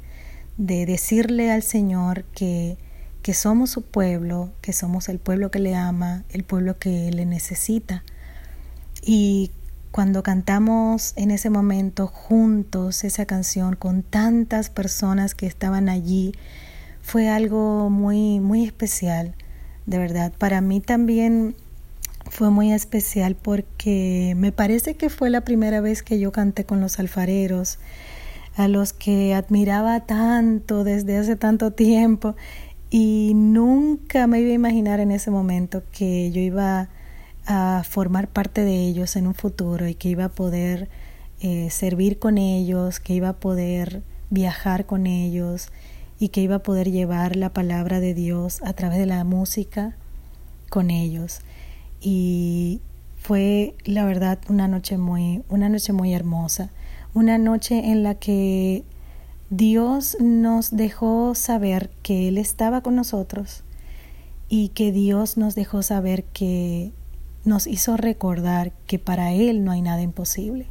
de 0.57 0.85
decirle 0.85 1.51
al 1.51 1.61
Señor 1.61 2.23
que, 2.33 2.77
que 3.21 3.33
somos 3.33 3.69
su 3.69 3.83
pueblo, 3.83 4.51
que 4.61 4.73
somos 4.73 5.09
el 5.09 5.19
pueblo 5.19 5.51
que 5.51 5.59
le 5.59 5.75
ama, 5.75 6.23
el 6.29 6.43
pueblo 6.43 6.79
que 6.79 7.11
le 7.11 7.25
necesita. 7.25 8.03
Y 9.03 9.51
cuando 9.91 10.23
cantamos 10.23 11.13
en 11.15 11.31
ese 11.31 11.49
momento 11.49 12.07
juntos 12.07 13.03
esa 13.03 13.25
canción 13.25 13.75
con 13.75 14.03
tantas 14.03 14.69
personas 14.69 15.35
que 15.35 15.47
estaban 15.47 15.89
allí, 15.89 16.33
fue 17.01 17.29
algo 17.29 17.89
muy, 17.89 18.39
muy 18.39 18.65
especial, 18.65 19.33
de 19.85 19.97
verdad. 19.97 20.33
Para 20.37 20.61
mí 20.61 20.81
también 20.81 21.55
fue 22.29 22.49
muy 22.49 22.73
especial 22.73 23.35
porque 23.35 24.33
me 24.37 24.51
parece 24.51 24.95
que 24.95 25.09
fue 25.09 25.29
la 25.29 25.41
primera 25.41 25.81
vez 25.81 26.03
que 26.03 26.19
yo 26.19 26.31
canté 26.31 26.65
con 26.65 26.81
los 26.81 26.99
alfareros, 26.99 27.79
a 28.55 28.67
los 28.67 28.91
que 28.91 29.33
admiraba 29.33 30.01
tanto 30.01 30.83
desde 30.83 31.17
hace 31.17 31.35
tanto 31.35 31.71
tiempo 31.71 32.35
y 32.89 33.33
nunca 33.35 34.27
me 34.27 34.41
iba 34.41 34.51
a 34.51 34.53
imaginar 34.53 34.99
en 34.99 35.11
ese 35.11 35.31
momento 35.31 35.83
que 35.91 36.31
yo 36.31 36.41
iba 36.41 36.89
a 37.47 37.83
formar 37.87 38.27
parte 38.27 38.63
de 38.63 38.85
ellos 38.85 39.15
en 39.15 39.25
un 39.25 39.33
futuro 39.33 39.87
y 39.87 39.95
que 39.95 40.09
iba 40.09 40.25
a 40.25 40.29
poder 40.29 40.89
eh, 41.39 41.69
servir 41.69 42.19
con 42.19 42.37
ellos, 42.37 42.99
que 42.99 43.13
iba 43.13 43.29
a 43.29 43.37
poder 43.37 44.03
viajar 44.29 44.85
con 44.85 45.07
ellos 45.07 45.69
y 46.19 46.29
que 46.29 46.41
iba 46.41 46.55
a 46.55 46.63
poder 46.63 46.91
llevar 46.91 47.35
la 47.35 47.53
palabra 47.53 47.99
de 48.01 48.13
Dios 48.13 48.61
a 48.63 48.73
través 48.73 48.99
de 48.99 49.05
la 49.05 49.23
música 49.23 49.95
con 50.69 50.89
ellos. 50.89 51.39
Y 52.01 52.81
fue 53.15 53.75
la 53.85 54.05
verdad 54.05 54.39
una 54.49 54.67
noche 54.67 54.97
muy 54.97 55.43
una 55.49 55.69
noche 55.69 55.93
muy 55.93 56.13
hermosa, 56.13 56.69
una 57.13 57.37
noche 57.37 57.91
en 57.91 58.03
la 58.03 58.15
que 58.15 58.83
Dios 59.49 60.17
nos 60.19 60.75
dejó 60.75 61.33
saber 61.33 61.89
que 62.03 62.27
él 62.27 62.37
estaba 62.37 62.81
con 62.81 62.95
nosotros 62.95 63.63
y 64.49 64.69
que 64.69 64.91
Dios 64.91 65.37
nos 65.37 65.55
dejó 65.55 65.81
saber 65.81 66.25
que 66.25 66.91
nos 67.47 67.65
hizo 67.65 67.97
recordar 67.97 68.73
que 68.85 68.99
para 68.99 69.31
Él 69.31 69.63
no 69.63 69.71
hay 69.71 69.81
nada 69.81 70.01
imposible. 70.01 70.67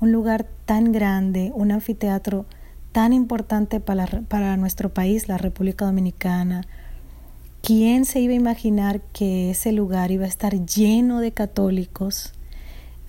Un 0.00 0.12
lugar 0.12 0.46
tan 0.64 0.90
grande, 0.90 1.52
un 1.54 1.70
anfiteatro 1.70 2.46
tan 2.92 3.12
importante 3.12 3.80
para, 3.80 4.56
nuestro 4.56 4.92
país, 4.92 5.28
la 5.28 5.36
República 5.36 5.84
Dominicana. 5.84 6.62
¿Quién 7.62 8.06
se 8.06 8.20
iba 8.20 8.32
a 8.32 8.36
imaginar 8.36 9.02
que 9.12 9.50
ese 9.50 9.72
lugar 9.72 10.10
iba 10.10 10.24
a 10.24 10.28
estar 10.28 10.64
lleno 10.64 11.20
de 11.20 11.32
católicos? 11.32 12.32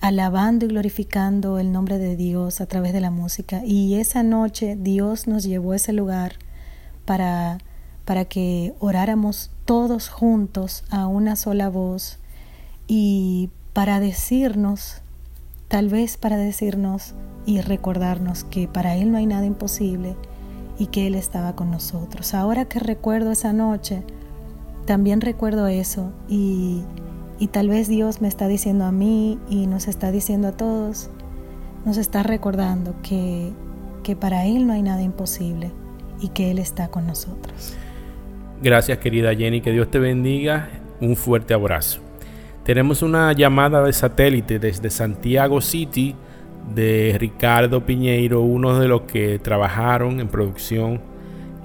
alabando 0.00 0.64
y 0.64 0.68
glorificando 0.68 1.58
el 1.58 1.72
nombre 1.72 1.98
de 1.98 2.14
Dios 2.14 2.60
a 2.60 2.66
través 2.66 2.92
de 2.92 3.00
la 3.00 3.10
música. 3.10 3.64
Y 3.64 3.96
esa 3.96 4.22
noche 4.22 4.76
Dios 4.78 5.26
nos 5.26 5.42
llevó 5.42 5.72
a 5.72 5.76
ese 5.76 5.92
lugar 5.92 6.34
para, 7.04 7.58
para 8.04 8.24
que 8.24 8.74
oráramos 8.78 9.50
todos 9.64 10.08
juntos 10.08 10.84
a 10.90 11.08
una 11.08 11.34
sola 11.34 11.68
voz 11.68 12.20
y 12.88 13.50
para 13.72 14.00
decirnos, 14.00 15.02
tal 15.68 15.88
vez 15.88 16.16
para 16.16 16.36
decirnos 16.36 17.14
y 17.46 17.60
recordarnos 17.60 18.42
que 18.42 18.66
para 18.66 18.96
Él 18.96 19.12
no 19.12 19.18
hay 19.18 19.26
nada 19.26 19.46
imposible 19.46 20.16
y 20.78 20.86
que 20.86 21.06
Él 21.06 21.14
estaba 21.14 21.54
con 21.54 21.70
nosotros. 21.70 22.34
Ahora 22.34 22.64
que 22.64 22.80
recuerdo 22.80 23.30
esa 23.30 23.52
noche, 23.52 24.02
también 24.86 25.20
recuerdo 25.20 25.68
eso 25.68 26.12
y 26.28 26.82
y 27.40 27.48
tal 27.48 27.68
vez 27.68 27.88
Dios 27.88 28.20
me 28.20 28.28
está 28.28 28.48
diciendo 28.48 28.84
a 28.84 28.92
mí 28.92 29.38
y 29.48 29.66
nos 29.66 29.86
está 29.86 30.10
diciendo 30.10 30.48
a 30.48 30.52
todos, 30.52 31.10
nos 31.84 31.96
está 31.96 32.22
recordando 32.22 32.96
que, 33.02 33.52
que 34.02 34.16
para 34.16 34.46
Él 34.46 34.66
no 34.66 34.72
hay 34.72 34.82
nada 34.82 35.02
imposible 35.02 35.70
y 36.20 36.28
que 36.28 36.50
Él 36.50 36.58
está 36.58 36.88
con 36.88 37.06
nosotros. 37.06 37.76
Gracias 38.60 38.98
querida 38.98 39.34
Jenny, 39.34 39.60
que 39.60 39.70
Dios 39.70 39.88
te 39.90 40.00
bendiga. 40.00 40.68
Un 41.00 41.14
fuerte 41.14 41.54
abrazo. 41.54 42.07
Tenemos 42.68 43.00
una 43.00 43.32
llamada 43.32 43.82
de 43.82 43.94
satélite 43.94 44.58
desde 44.58 44.90
Santiago 44.90 45.62
City 45.62 46.14
de 46.74 47.16
Ricardo 47.18 47.86
Piñeiro, 47.86 48.42
uno 48.42 48.78
de 48.78 48.86
los 48.86 49.00
que 49.04 49.38
trabajaron 49.38 50.20
en 50.20 50.28
producción 50.28 51.00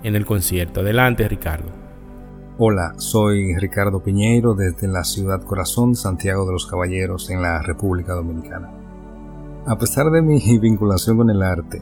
en 0.01 0.15
el 0.15 0.25
concierto. 0.25 0.79
Adelante 0.79 1.27
Ricardo. 1.27 1.67
Hola, 2.57 2.93
soy 2.95 3.53
Ricardo 3.57 4.01
Piñeiro 4.01 4.53
desde 4.53 4.87
la 4.87 5.03
ciudad 5.03 5.43
corazón 5.43 5.97
Santiago 5.97 6.45
de 6.45 6.53
los 6.53 6.67
Caballeros 6.67 7.29
en 7.29 7.41
la 7.41 7.61
República 7.61 8.13
Dominicana. 8.13 8.71
A 9.67 9.77
pesar 9.77 10.09
de 10.09 10.21
mi 10.21 10.39
vinculación 10.57 11.17
con 11.17 11.29
el 11.29 11.43
arte, 11.43 11.81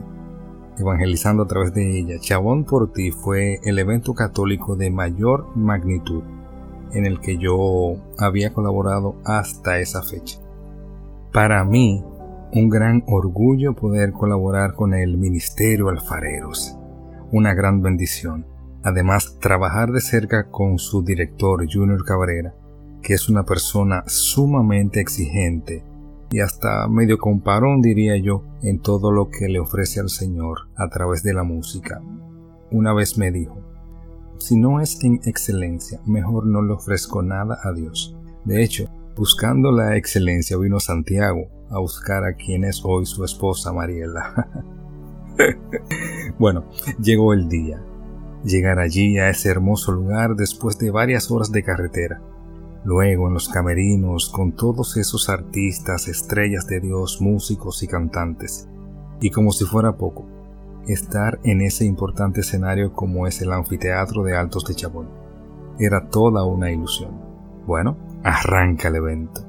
evangelizando 0.79 1.43
a 1.43 1.47
través 1.47 1.75
de 1.75 1.99
ella, 1.99 2.15
Chabón 2.19 2.63
por 2.65 2.91
ti 2.91 3.11
fue 3.11 3.59
el 3.65 3.77
evento 3.77 4.15
católico 4.15 4.75
de 4.75 4.89
mayor 4.89 5.55
magnitud 5.55 6.23
en 6.93 7.05
el 7.05 7.19
que 7.19 7.37
yo 7.37 7.95
había 8.17 8.53
colaborado 8.53 9.15
hasta 9.25 9.79
esa 9.79 10.01
fecha. 10.01 10.39
Para 11.31 11.63
mí, 11.63 12.03
un 12.53 12.69
gran 12.69 13.03
orgullo 13.07 13.73
poder 13.73 14.11
colaborar 14.11 14.73
con 14.73 14.93
el 14.93 15.17
Ministerio 15.17 15.89
Alfareros, 15.89 16.77
una 17.31 17.53
gran 17.53 17.81
bendición 17.81 18.45
Además, 18.83 19.37
trabajar 19.39 19.91
de 19.91 20.01
cerca 20.01 20.49
con 20.49 20.79
su 20.79 21.03
director 21.03 21.67
Junior 21.71 22.03
Cabrera, 22.03 22.55
que 23.03 23.13
es 23.13 23.29
una 23.29 23.43
persona 23.43 24.03
sumamente 24.07 24.99
exigente 24.99 25.83
y 26.31 26.39
hasta 26.39 26.87
medio 26.87 27.17
comparón 27.17 27.81
diría 27.81 28.15
yo 28.17 28.43
en 28.63 28.79
todo 28.79 29.11
lo 29.11 29.29
que 29.29 29.49
le 29.49 29.59
ofrece 29.59 29.99
al 29.99 30.09
Señor 30.09 30.69
a 30.75 30.89
través 30.89 31.21
de 31.23 31.33
la 31.33 31.43
música. 31.43 32.01
Una 32.71 32.93
vez 32.93 33.17
me 33.17 33.31
dijo, 33.31 33.60
si 34.41 34.57
no 34.57 34.81
es 34.81 35.03
en 35.03 35.21
excelencia, 35.25 35.99
mejor 36.05 36.45
no 36.45 36.61
le 36.61 36.73
ofrezco 36.73 37.21
nada 37.21 37.57
a 37.63 37.71
Dios. 37.71 38.15
De 38.43 38.63
hecho, 38.63 38.89
buscando 39.15 39.71
la 39.71 39.95
excelencia 39.95 40.57
vino 40.57 40.79
Santiago 40.79 41.47
a 41.69 41.79
buscar 41.79 42.25
a 42.25 42.33
quien 42.33 42.65
es 42.65 42.81
hoy 42.83 43.05
su 43.05 43.23
esposa 43.23 43.71
Mariela. 43.71 44.67
bueno, 46.39 46.65
llegó 46.99 47.33
el 47.33 47.47
día 47.47 47.81
llegar 48.43 48.79
allí 48.79 49.17
a 49.19 49.29
ese 49.29 49.49
hermoso 49.49 49.91
lugar 49.91 50.35
después 50.35 50.77
de 50.77 50.91
varias 50.91 51.29
horas 51.31 51.51
de 51.51 51.63
carretera. 51.63 52.21
Luego 52.83 53.27
en 53.27 53.35
los 53.35 53.47
camerinos 53.47 54.29
con 54.29 54.53
todos 54.53 54.97
esos 54.97 55.29
artistas, 55.29 56.07
estrellas 56.07 56.65
de 56.67 56.79
Dios, 56.79 57.21
músicos 57.21 57.83
y 57.83 57.87
cantantes. 57.87 58.67
Y 59.19 59.29
como 59.29 59.51
si 59.51 59.65
fuera 59.65 59.97
poco, 59.97 60.27
estar 60.87 61.39
en 61.43 61.61
ese 61.61 61.85
importante 61.85 62.41
escenario 62.41 62.93
como 62.93 63.27
es 63.27 63.41
el 63.41 63.51
anfiteatro 63.51 64.23
de 64.23 64.35
Altos 64.35 64.65
de 64.65 64.75
Chabón. 64.75 65.07
Era 65.79 66.09
toda 66.09 66.43
una 66.43 66.71
ilusión. 66.71 67.11
Bueno, 67.65 67.97
arranca 68.23 68.87
el 68.87 68.95
evento. 68.95 69.41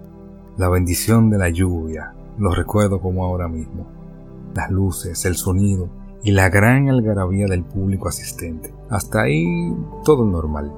La 0.57 0.69
bendición 0.69 1.31
de 1.31 1.39
la 1.39 1.49
lluvia, 1.49 2.15
lo 2.39 2.55
recuerdo 2.55 3.01
como 3.01 3.25
ahora 3.25 3.49
mismo. 3.49 3.87
Las 4.55 4.71
luces, 4.71 5.25
el 5.25 5.37
sonido, 5.37 5.89
y 6.23 6.31
la 6.31 6.49
gran 6.51 6.89
algarabía 6.89 7.47
del 7.47 7.65
público 7.65 8.09
asistente. 8.09 8.73
Hasta 8.91 9.23
ahí 9.23 9.75
todo 10.05 10.25
normal. 10.25 10.73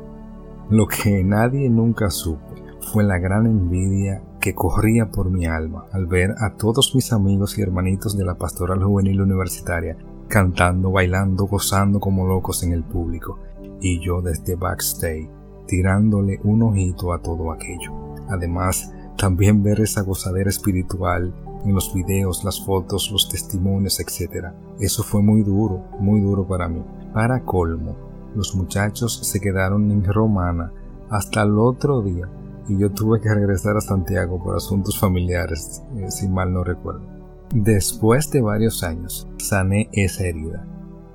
Lo 0.71 0.87
que 0.87 1.23
nadie 1.23 1.69
nunca 1.69 2.11
supo 2.11 2.55
fue 2.81 3.05
la 3.05 3.19
gran 3.19 3.47
envidia 3.47 4.23
que 4.41 4.55
corría 4.55 5.11
por 5.11 5.31
mi 5.31 5.47
alma 5.47 5.87
al 5.93 6.07
ver 6.07 6.35
a 6.39 6.55
todos 6.55 6.95
mis 6.95 7.13
amigos 7.13 7.59
y 7.59 7.63
hermanitos 7.63 8.17
de 8.17 8.25
la 8.25 8.35
pastoral 8.37 8.83
juvenil 8.83 9.21
universitaria 9.21 9.97
cantando, 10.35 10.91
bailando, 10.91 11.45
gozando 11.45 12.01
como 12.01 12.27
locos 12.27 12.65
en 12.65 12.73
el 12.73 12.83
público, 12.83 13.39
y 13.81 14.01
yo 14.01 14.21
desde 14.21 14.57
backstage 14.57 15.31
tirándole 15.69 16.41
un 16.43 16.61
ojito 16.65 17.13
a 17.13 17.23
todo 17.23 17.53
aquello. 17.53 17.93
Además, 18.29 18.93
también 19.17 19.63
ver 19.63 19.79
esa 19.79 20.03
gozadera 20.03 20.51
espiritual 20.51 21.33
en 21.65 21.73
los 21.73 21.95
videos, 21.95 22.43
las 22.43 22.61
fotos, 22.61 23.13
los 23.13 23.29
testimonios, 23.29 24.01
etc. 24.01 24.47
Eso 24.81 25.05
fue 25.05 25.23
muy 25.23 25.45
duro, 25.45 25.85
muy 26.01 26.21
duro 26.21 26.45
para 26.45 26.69
mí. 26.69 26.85
Para 27.13 27.45
colmo, 27.45 27.95
los 28.35 28.57
muchachos 28.57 29.21
se 29.23 29.41
quedaron 29.41 29.89
en 29.93 30.03
Romana 30.03 30.73
hasta 31.11 31.45
el 31.45 31.57
otro 31.61 32.03
día 32.03 32.29
y 32.69 32.77
yo 32.77 32.91
tuve 32.91 33.21
que 33.21 33.33
regresar 33.33 33.77
a 33.77 33.81
Santiago 33.81 34.43
por 34.43 34.57
asuntos 34.57 34.99
familiares, 34.99 35.81
eh, 35.95 36.11
si 36.11 36.29
mal 36.29 36.53
no 36.53 36.65
recuerdo. 36.65 37.14
Después 37.55 38.33
de 38.33 38.41
varios 38.41 38.83
años, 38.83 39.29
sané 39.39 39.89
esa 39.93 40.25
herida. 40.25 40.67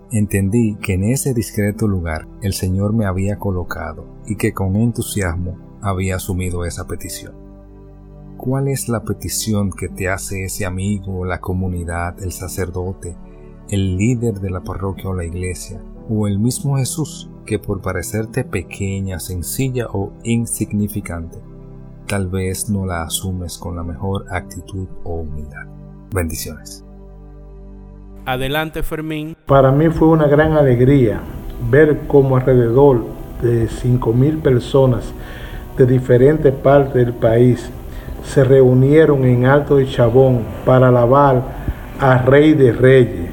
Entendí 0.09 0.77
que 0.77 0.93
en 0.93 1.03
ese 1.03 1.33
discreto 1.33 1.85
lugar 1.85 2.29
el 2.41 2.53
Señor 2.53 2.93
me 2.93 3.05
había 3.05 3.37
colocado 3.37 4.05
y 4.25 4.37
que 4.37 4.53
con 4.53 4.77
entusiasmo 4.77 5.57
había 5.81 6.15
asumido 6.15 6.63
esa 6.63 6.87
petición. 6.87 7.33
¿Cuál 8.37 8.69
es 8.69 8.87
la 8.87 9.03
petición 9.03 9.69
que 9.69 9.89
te 9.89 10.07
hace 10.07 10.45
ese 10.45 10.65
amigo, 10.65 11.25
la 11.25 11.41
comunidad, 11.41 12.23
el 12.23 12.31
sacerdote, 12.31 13.17
el 13.67 13.97
líder 13.97 14.39
de 14.39 14.49
la 14.49 14.63
parroquia 14.63 15.09
o 15.09 15.13
la 15.13 15.25
iglesia, 15.25 15.83
o 16.09 16.25
el 16.25 16.39
mismo 16.39 16.77
Jesús, 16.77 17.29
que 17.45 17.59
por 17.59 17.81
parecerte 17.81 18.45
pequeña, 18.45 19.19
sencilla 19.19 19.87
o 19.91 20.13
insignificante, 20.23 21.37
tal 22.07 22.29
vez 22.29 22.69
no 22.69 22.85
la 22.85 23.03
asumes 23.03 23.57
con 23.57 23.75
la 23.75 23.83
mejor 23.83 24.25
actitud 24.31 24.87
o 25.03 25.15
humildad? 25.15 25.78
Bendiciones. 26.11 26.83
Adelante 28.25 28.83
Fermín. 28.83 29.35
Para 29.45 29.71
mí 29.71 29.89
fue 29.89 30.07
una 30.07 30.27
gran 30.27 30.53
alegría 30.53 31.19
ver 31.69 32.01
cómo 32.07 32.37
alrededor 32.37 33.05
de 33.41 33.67
5.000 33.67 34.41
personas 34.41 35.13
de 35.77 35.85
diferentes 35.85 36.53
partes 36.53 36.93
del 36.93 37.13
país 37.13 37.69
se 38.23 38.43
reunieron 38.43 39.25
en 39.25 39.45
Alto 39.45 39.77
de 39.77 39.87
Chabón 39.87 40.43
para 40.65 40.89
alabar 40.89 41.41
al 41.99 42.25
Rey 42.25 42.53
de 42.53 42.71
Reyes. 42.71 43.31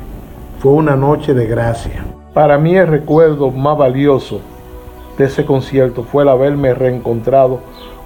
Fue 0.60 0.72
una 0.72 0.96
noche 0.96 1.34
de 1.34 1.46
gracia. 1.46 2.04
Para 2.32 2.58
mí 2.58 2.76
el 2.76 2.86
recuerdo 2.86 3.50
más 3.50 3.76
valioso 3.76 4.40
de 5.18 5.24
ese 5.24 5.44
concierto 5.44 6.04
fue 6.04 6.22
el 6.22 6.28
haberme 6.28 6.74
reencontrado 6.74 7.60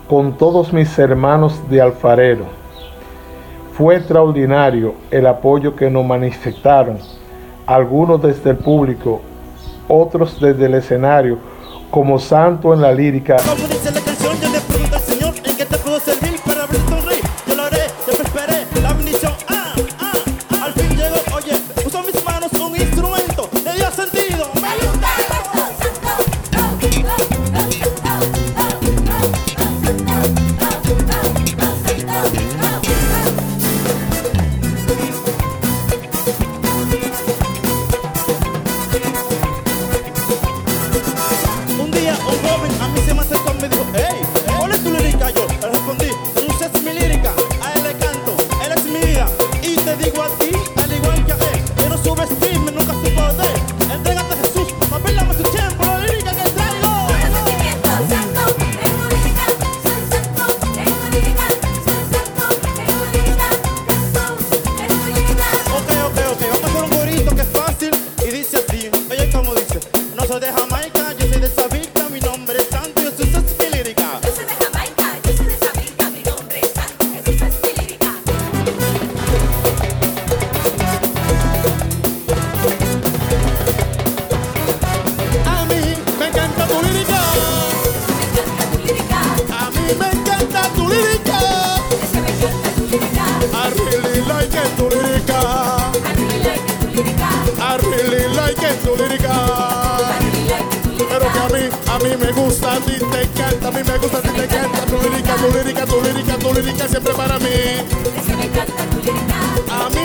con 0.09 0.37
todos 0.37 0.73
mis 0.73 0.99
hermanos 0.99 1.61
de 1.71 1.81
alfarero. 1.81 2.60
Fue 3.81 3.97
extraordinario 3.97 4.95
el 5.11 5.27
apoyo 5.27 5.75
que 5.75 5.89
nos 5.89 6.05
manifestaron, 6.05 6.99
algunos 7.65 8.21
desde 8.21 8.51
el 8.51 8.59
público, 8.59 9.23
otros 9.89 10.39
desde 10.39 10.67
el 10.67 10.75
escenario, 10.75 11.39
como 11.91 12.19
santo 12.19 12.75
en 12.75 12.83
la 12.83 12.93
lírica. 12.93 13.39
No 70.21 70.27
se 70.27 70.39
deja 70.39 70.55
Jamaica. 70.55 71.13
yo 71.15 71.27
soy 71.29 71.41
de 71.41 71.47
esa 71.47 72.00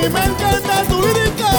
A 0.06 0.08
mí 0.08 0.14
me 0.14 0.24
encanta 0.24 0.84
tu 0.84 1.02
lírica. 1.02 1.50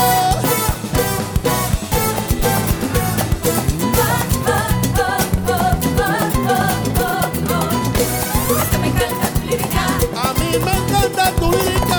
A 10.14 10.32
mí 10.34 10.58
me 10.64 10.72
encanta 10.76 11.32
tu 11.32 11.50
lírica. 11.50 11.98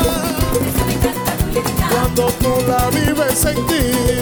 Cuando 1.91 2.27
tú 2.39 2.53
la 2.65 2.89
vives 2.91 3.45
en 3.45 3.65
ti. 3.67 4.16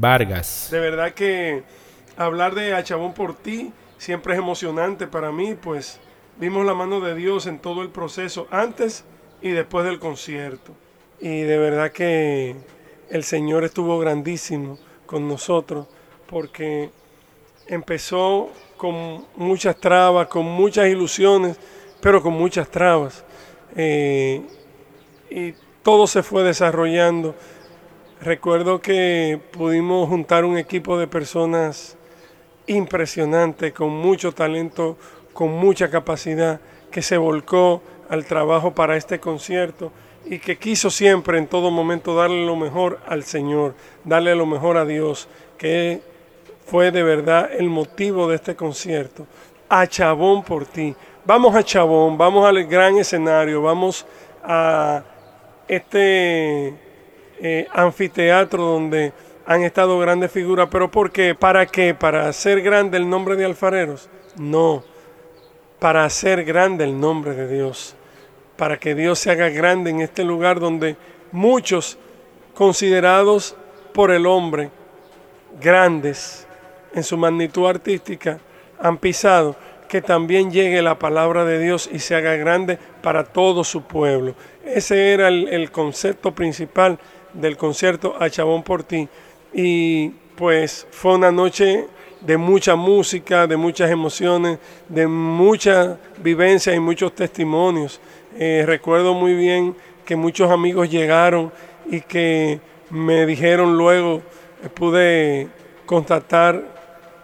Vargas. 0.00 0.68
De 0.70 0.80
verdad 0.80 1.12
que 1.12 1.62
hablar 2.16 2.54
de 2.54 2.74
A 2.74 2.82
Chabón 2.82 3.14
por 3.14 3.34
ti 3.34 3.72
siempre 3.98 4.34
es 4.34 4.38
emocionante 4.38 5.06
para 5.06 5.32
mí, 5.32 5.54
pues 5.54 6.00
vimos 6.36 6.64
la 6.64 6.74
mano 6.74 7.00
de 7.00 7.14
Dios 7.14 7.46
en 7.46 7.58
todo 7.58 7.82
el 7.82 7.88
proceso, 7.88 8.46
antes 8.50 9.04
y 9.42 9.50
después 9.50 9.84
del 9.84 9.98
concierto. 9.98 10.72
Y 11.20 11.40
de 11.40 11.58
verdad 11.58 11.90
que 11.90 12.54
el 13.10 13.24
Señor 13.24 13.64
estuvo 13.64 13.98
grandísimo 13.98 14.78
con 15.06 15.26
nosotros, 15.26 15.86
porque 16.26 16.90
empezó 17.66 18.50
con 18.76 19.24
muchas 19.36 19.76
trabas, 19.76 20.28
con 20.28 20.44
muchas 20.44 20.88
ilusiones, 20.88 21.58
pero 22.00 22.22
con 22.22 22.34
muchas 22.34 22.70
trabas. 22.70 23.24
Eh, 23.74 24.42
y 25.30 25.54
todo 25.82 26.06
se 26.06 26.22
fue 26.22 26.42
desarrollando. 26.44 27.34
Recuerdo 28.20 28.80
que 28.80 29.40
pudimos 29.52 30.08
juntar 30.08 30.44
un 30.44 30.58
equipo 30.58 30.98
de 30.98 31.06
personas 31.06 31.96
impresionante, 32.66 33.72
con 33.72 33.90
mucho 33.90 34.32
talento, 34.32 34.96
con 35.32 35.52
mucha 35.52 35.88
capacidad, 35.88 36.60
que 36.90 37.00
se 37.00 37.16
volcó 37.16 37.80
al 38.08 38.24
trabajo 38.24 38.74
para 38.74 38.96
este 38.96 39.20
concierto 39.20 39.92
y 40.26 40.40
que 40.40 40.58
quiso 40.58 40.90
siempre 40.90 41.38
en 41.38 41.46
todo 41.46 41.70
momento 41.70 42.16
darle 42.16 42.44
lo 42.44 42.56
mejor 42.56 42.98
al 43.06 43.22
Señor, 43.22 43.74
darle 44.02 44.34
lo 44.34 44.46
mejor 44.46 44.78
a 44.78 44.84
Dios, 44.84 45.28
que 45.56 46.00
fue 46.66 46.90
de 46.90 47.04
verdad 47.04 47.48
el 47.56 47.68
motivo 47.68 48.28
de 48.28 48.34
este 48.34 48.56
concierto. 48.56 49.26
A 49.68 49.86
Chabón 49.86 50.42
por 50.42 50.66
ti. 50.66 50.92
Vamos 51.24 51.54
a 51.54 51.62
Chabón, 51.62 52.18
vamos 52.18 52.44
al 52.44 52.64
gran 52.64 52.98
escenario, 52.98 53.62
vamos 53.62 54.04
a 54.42 55.04
este 55.68 56.87
eh, 57.40 57.66
anfiteatro 57.72 58.62
donde 58.62 59.12
han 59.46 59.62
estado 59.62 59.98
grandes 59.98 60.30
figuras. 60.30 60.68
¿Pero 60.70 60.90
por 60.90 61.10
qué? 61.10 61.34
¿Para 61.34 61.66
qué? 61.66 61.94
¿Para 61.94 62.28
hacer 62.28 62.60
grande 62.60 62.98
el 62.98 63.08
nombre 63.08 63.36
de 63.36 63.44
alfareros? 63.44 64.08
No, 64.36 64.84
para 65.78 66.04
hacer 66.04 66.44
grande 66.44 66.84
el 66.84 67.00
nombre 67.00 67.32
de 67.34 67.48
Dios. 67.48 67.96
Para 68.56 68.78
que 68.78 68.94
Dios 68.94 69.18
se 69.18 69.30
haga 69.30 69.48
grande 69.48 69.90
en 69.90 70.00
este 70.00 70.24
lugar 70.24 70.60
donde 70.60 70.96
muchos 71.32 71.98
considerados 72.54 73.56
por 73.92 74.10
el 74.10 74.26
hombre 74.26 74.70
grandes 75.60 76.46
en 76.94 77.02
su 77.02 77.16
magnitud 77.16 77.66
artística 77.66 78.38
han 78.80 78.98
pisado, 78.98 79.56
que 79.88 80.02
también 80.02 80.50
llegue 80.50 80.82
la 80.82 80.98
palabra 80.98 81.44
de 81.44 81.58
Dios 81.58 81.88
y 81.90 82.00
se 82.00 82.14
haga 82.14 82.36
grande 82.36 82.78
para 83.02 83.24
todo 83.24 83.64
su 83.64 83.82
pueblo. 83.82 84.34
Ese 84.64 85.12
era 85.14 85.28
el, 85.28 85.48
el 85.48 85.70
concepto 85.70 86.34
principal 86.34 86.98
del 87.32 87.56
concierto 87.56 88.16
A 88.18 88.30
Chabón 88.30 88.62
por 88.62 88.82
ti. 88.82 89.08
Y 89.52 90.10
pues 90.36 90.86
fue 90.90 91.14
una 91.14 91.32
noche 91.32 91.86
de 92.20 92.36
mucha 92.36 92.74
música, 92.74 93.46
de 93.46 93.56
muchas 93.56 93.90
emociones, 93.90 94.58
de 94.88 95.06
mucha 95.06 95.98
vivencia 96.22 96.74
y 96.74 96.80
muchos 96.80 97.14
testimonios. 97.14 98.00
Eh, 98.36 98.64
recuerdo 98.66 99.14
muy 99.14 99.34
bien 99.34 99.76
que 100.04 100.16
muchos 100.16 100.50
amigos 100.50 100.90
llegaron 100.90 101.52
y 101.86 102.00
que 102.00 102.60
me 102.90 103.26
dijeron 103.26 103.76
luego, 103.76 104.22
eh, 104.62 104.68
pude 104.72 105.48
constatar 105.86 106.62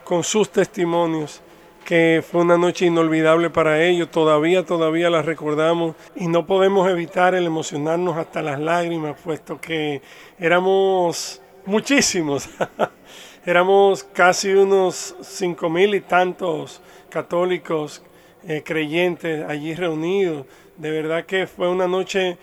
con 0.05 0.23
sus 0.23 0.51
testimonios 0.51 1.41
que 1.85 2.25
fue 2.29 2.41
una 2.41 2.57
noche 2.57 2.87
inolvidable 2.87 3.51
para 3.51 3.83
ellos, 3.83 4.11
todavía, 4.11 4.65
todavía 4.65 5.11
la 5.11 5.23
recordamos. 5.23 5.95
Y 6.17 6.27
no 6.27 6.47
podemos 6.47 6.89
evitar 6.91 7.35
el 7.35 7.47
emocionarnos 7.47 8.17
hasta 8.17 8.43
las 8.43 8.59
lágrimas, 8.59 9.17
puesto 9.23 9.61
que 9.61 10.03
éramos 10.39 11.41
muchísimos, 11.67 12.49
éramos 13.47 14.05
casi 14.05 14.53
unos 14.53 15.15
cinco 15.23 15.69
mil 15.69 15.95
y 15.95 16.01
tantos 16.01 16.81
católicos 17.09 18.03
eh, 18.47 18.63
creyentes 18.65 19.45
allí 19.49 19.75
reunidos, 19.75 20.47
de 20.77 20.91
verdad 20.91 21.25
que 21.25 21.47
fue 21.47 21.69
una 21.69 21.87
noche 21.87 22.37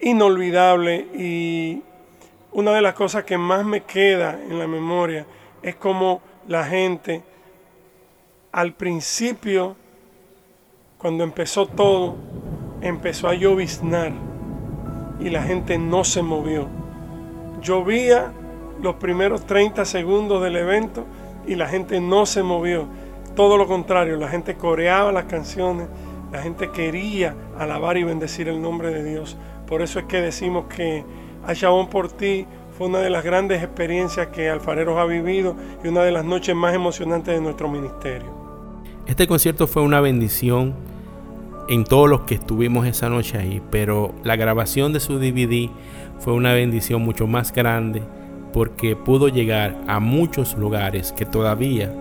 inolvidable 0.00 1.06
y 1.14 1.82
una 2.52 2.72
de 2.72 2.82
las 2.82 2.94
cosas 2.94 3.24
que 3.24 3.36
más 3.36 3.64
me 3.64 3.82
queda 3.82 4.38
en 4.48 4.58
la 4.58 4.66
memoria 4.66 5.26
es 5.62 5.74
como 5.76 6.22
la 6.48 6.64
gente 6.64 7.22
al 8.52 8.74
principio, 8.74 9.76
cuando 10.98 11.24
empezó 11.24 11.66
todo, 11.66 12.16
empezó 12.82 13.28
a 13.28 13.34
lloviznar 13.34 14.12
y 15.18 15.30
la 15.30 15.42
gente 15.42 15.78
no 15.78 16.04
se 16.04 16.22
movió. 16.22 16.68
Llovía 17.62 18.32
los 18.82 18.96
primeros 18.96 19.46
30 19.46 19.84
segundos 19.86 20.42
del 20.42 20.56
evento 20.56 21.06
y 21.46 21.54
la 21.54 21.66
gente 21.66 22.00
no 22.00 22.26
se 22.26 22.42
movió. 22.42 22.86
Todo 23.34 23.56
lo 23.56 23.66
contrario, 23.66 24.16
la 24.16 24.28
gente 24.28 24.56
coreaba 24.56 25.12
las 25.12 25.24
canciones, 25.24 25.88
la 26.30 26.42
gente 26.42 26.70
quería 26.70 27.34
alabar 27.58 27.96
y 27.96 28.04
bendecir 28.04 28.48
el 28.48 28.60
nombre 28.60 28.90
de 28.90 29.02
Dios. 29.02 29.38
Por 29.66 29.80
eso 29.80 29.98
es 29.98 30.04
que 30.04 30.20
decimos 30.20 30.66
que 30.66 31.04
a 31.46 31.88
por 31.88 32.12
ti 32.12 32.46
fue 32.76 32.88
una 32.88 32.98
de 32.98 33.10
las 33.10 33.24
grandes 33.24 33.62
experiencias 33.62 34.28
que 34.28 34.50
Alfareros 34.50 34.98
ha 34.98 35.04
vivido 35.04 35.56
y 35.82 35.88
una 35.88 36.02
de 36.02 36.12
las 36.12 36.24
noches 36.24 36.54
más 36.54 36.74
emocionantes 36.74 37.34
de 37.34 37.40
nuestro 37.40 37.68
ministerio. 37.68 38.41
Este 39.06 39.26
concierto 39.26 39.66
fue 39.66 39.82
una 39.82 40.00
bendición 40.00 40.74
en 41.68 41.84
todos 41.84 42.08
los 42.08 42.22
que 42.22 42.34
estuvimos 42.34 42.86
esa 42.86 43.08
noche 43.08 43.36
ahí, 43.36 43.60
pero 43.70 44.14
la 44.24 44.36
grabación 44.36 44.92
de 44.92 45.00
su 45.00 45.18
DVD 45.18 45.70
fue 46.18 46.34
una 46.34 46.52
bendición 46.52 47.02
mucho 47.02 47.26
más 47.26 47.52
grande 47.52 48.02
porque 48.52 48.94
pudo 48.94 49.28
llegar 49.28 49.80
a 49.88 49.98
muchos 49.98 50.56
lugares 50.56 51.12
que 51.12 51.26
todavía 51.26 51.92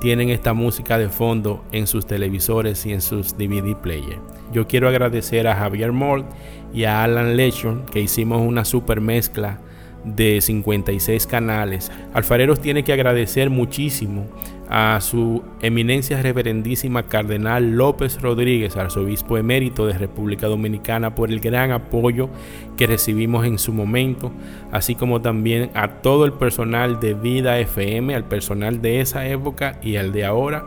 tienen 0.00 0.30
esta 0.30 0.54
música 0.54 0.98
de 0.98 1.08
fondo 1.08 1.64
en 1.72 1.86
sus 1.86 2.06
televisores 2.06 2.84
y 2.86 2.92
en 2.92 3.00
sus 3.00 3.36
DVD 3.36 3.76
players. 3.76 4.20
Yo 4.52 4.66
quiero 4.66 4.88
agradecer 4.88 5.46
a 5.46 5.56
Javier 5.56 5.92
Mold 5.92 6.24
y 6.72 6.84
a 6.84 7.04
Alan 7.04 7.36
Lechon 7.36 7.84
que 7.86 8.00
hicimos 8.00 8.40
una 8.40 8.64
super 8.64 9.00
mezcla 9.00 9.60
de 10.04 10.40
56 10.40 11.26
canales. 11.26 11.90
Alfareros 12.14 12.60
tiene 12.60 12.84
que 12.84 12.92
agradecer 12.92 13.50
muchísimo 13.50 14.26
a 14.68 15.00
su 15.00 15.42
eminencia 15.62 16.20
reverendísima 16.20 17.04
Cardenal 17.04 17.76
López 17.76 18.20
Rodríguez, 18.20 18.76
arzobispo 18.76 19.38
emérito 19.38 19.86
de 19.86 19.96
República 19.96 20.46
Dominicana, 20.46 21.14
por 21.14 21.30
el 21.30 21.40
gran 21.40 21.72
apoyo 21.72 22.28
que 22.76 22.86
recibimos 22.86 23.46
en 23.46 23.58
su 23.58 23.72
momento, 23.72 24.30
así 24.70 24.94
como 24.94 25.22
también 25.22 25.70
a 25.74 26.02
todo 26.02 26.26
el 26.26 26.32
personal 26.32 27.00
de 27.00 27.14
Vida 27.14 27.58
FM, 27.58 28.14
al 28.14 28.24
personal 28.24 28.82
de 28.82 29.00
esa 29.00 29.26
época 29.26 29.78
y 29.82 29.96
al 29.96 30.12
de 30.12 30.26
ahora, 30.26 30.66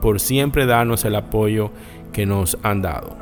por 0.00 0.20
siempre 0.20 0.66
darnos 0.66 1.04
el 1.04 1.16
apoyo 1.16 1.72
que 2.12 2.26
nos 2.26 2.58
han 2.62 2.82
dado. 2.82 3.16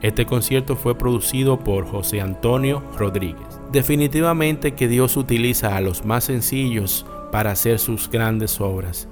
Este 0.00 0.26
concierto 0.26 0.76
fue 0.76 0.96
producido 0.96 1.58
por 1.58 1.84
José 1.86 2.20
Antonio 2.20 2.82
Rodríguez. 2.96 3.60
Definitivamente 3.72 4.72
que 4.72 4.86
Dios 4.86 5.16
utiliza 5.16 5.76
a 5.76 5.80
los 5.80 6.04
más 6.04 6.24
sencillos 6.24 7.04
para 7.32 7.50
hacer 7.50 7.78
sus 7.78 8.08
grandes 8.08 8.60
obras 8.60 9.08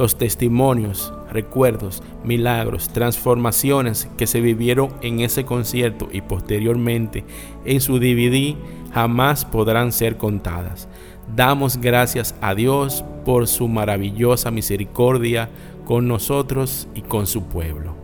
los 0.00 0.16
testimonios, 0.16 1.12
recuerdos, 1.30 2.02
milagros, 2.24 2.88
transformaciones 2.88 4.08
que 4.16 4.26
se 4.26 4.40
vivieron 4.40 4.94
en 5.02 5.20
ese 5.20 5.44
concierto 5.44 6.08
y 6.10 6.22
posteriormente 6.22 7.22
en 7.66 7.82
su 7.82 7.98
DVD 7.98 8.56
jamás 8.94 9.44
podrán 9.44 9.92
ser 9.92 10.16
contadas. 10.16 10.88
Damos 11.36 11.76
gracias 11.76 12.34
a 12.40 12.54
Dios 12.54 13.04
por 13.26 13.46
su 13.46 13.68
maravillosa 13.68 14.50
misericordia 14.50 15.50
con 15.84 16.08
nosotros 16.08 16.88
y 16.94 17.02
con 17.02 17.26
su 17.26 17.42
pueblo. 17.42 17.94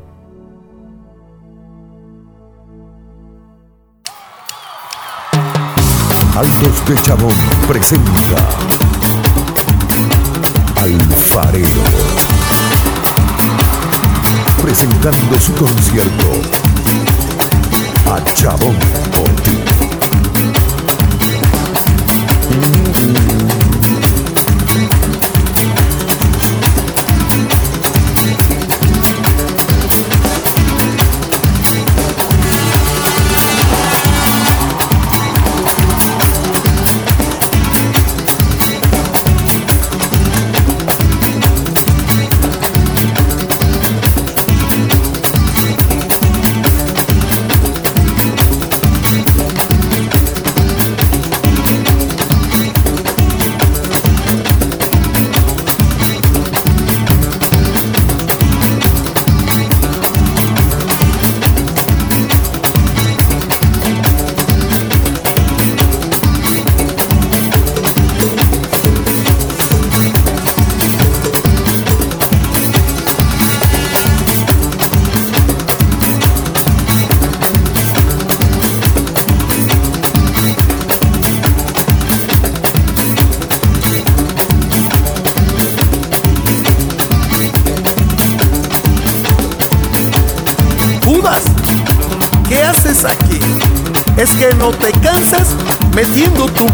Altos 6.34 6.86
de 6.86 6.96
Chabón 6.96 7.32
presenta 7.66 8.12
Presentando 14.62 15.38
su 15.38 15.52
concierto. 15.54 16.30
A 18.06 18.24
Chabón. 18.32 18.78
por 19.12 19.65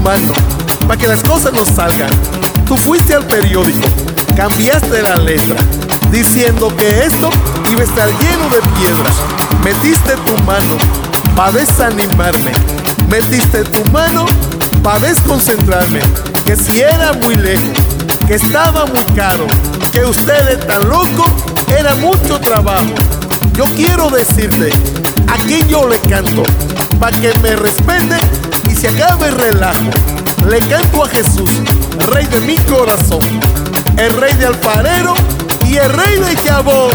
mano 0.02 0.32
para 0.86 0.98
que 0.98 1.06
las 1.06 1.22
cosas 1.22 1.52
no 1.52 1.64
salgan. 1.64 2.10
Tú 2.66 2.76
fuiste 2.76 3.14
al 3.14 3.24
periódico, 3.26 3.88
cambiaste 4.36 5.02
la 5.02 5.16
letra, 5.16 5.56
diciendo 6.10 6.74
que 6.76 7.04
esto 7.04 7.30
iba 7.70 7.80
a 7.80 7.84
estar 7.84 8.08
lleno 8.08 8.48
de 8.48 8.60
piedras. 8.78 9.16
Metiste 9.64 10.14
tu 10.26 10.36
mano 10.42 10.76
para 11.36 11.52
desanimarme, 11.52 12.52
metiste 13.08 13.64
tu 13.64 13.84
mano 13.90 14.26
para 14.82 15.00
desconcentrarme, 15.00 16.00
que 16.44 16.56
si 16.56 16.80
era 16.80 17.12
muy 17.12 17.36
lejos, 17.36 17.70
que 18.26 18.34
estaba 18.34 18.86
muy 18.86 19.04
caro, 19.14 19.46
que 19.92 20.04
ustedes 20.04 20.66
tan 20.66 20.88
loco, 20.88 21.24
era 21.78 21.94
mucho 21.96 22.40
trabajo. 22.40 22.94
Yo 23.54 23.64
quiero 23.76 24.10
decirte 24.10 24.70
a 25.28 25.36
quién 25.36 25.66
yo 25.68 25.88
le 25.88 25.98
canto, 26.00 26.42
para 26.98 27.18
que 27.20 27.32
me 27.42 27.54
respete 27.54 28.16
se 28.82 28.88
acabe 28.88 29.28
el 29.28 29.38
relajo. 29.38 29.90
Le 30.50 30.58
canto 30.58 31.04
a 31.04 31.08
Jesús, 31.08 31.48
rey 32.12 32.26
de 32.26 32.40
mi 32.40 32.56
corazón, 32.56 33.20
el 33.96 34.12
rey 34.14 34.34
de 34.34 34.46
alfarero 34.46 35.14
y 35.68 35.76
el 35.76 35.88
rey 35.92 36.18
de 36.18 36.34
Chabón. 36.42 36.90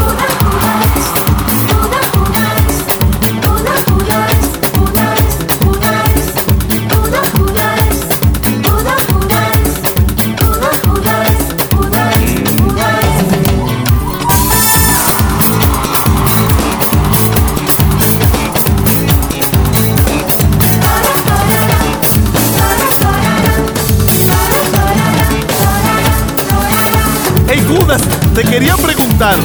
Hey 27.49 27.63
Judas, 27.65 28.01
te 28.35 28.43
quería 28.43 28.75
preguntar, 28.75 29.35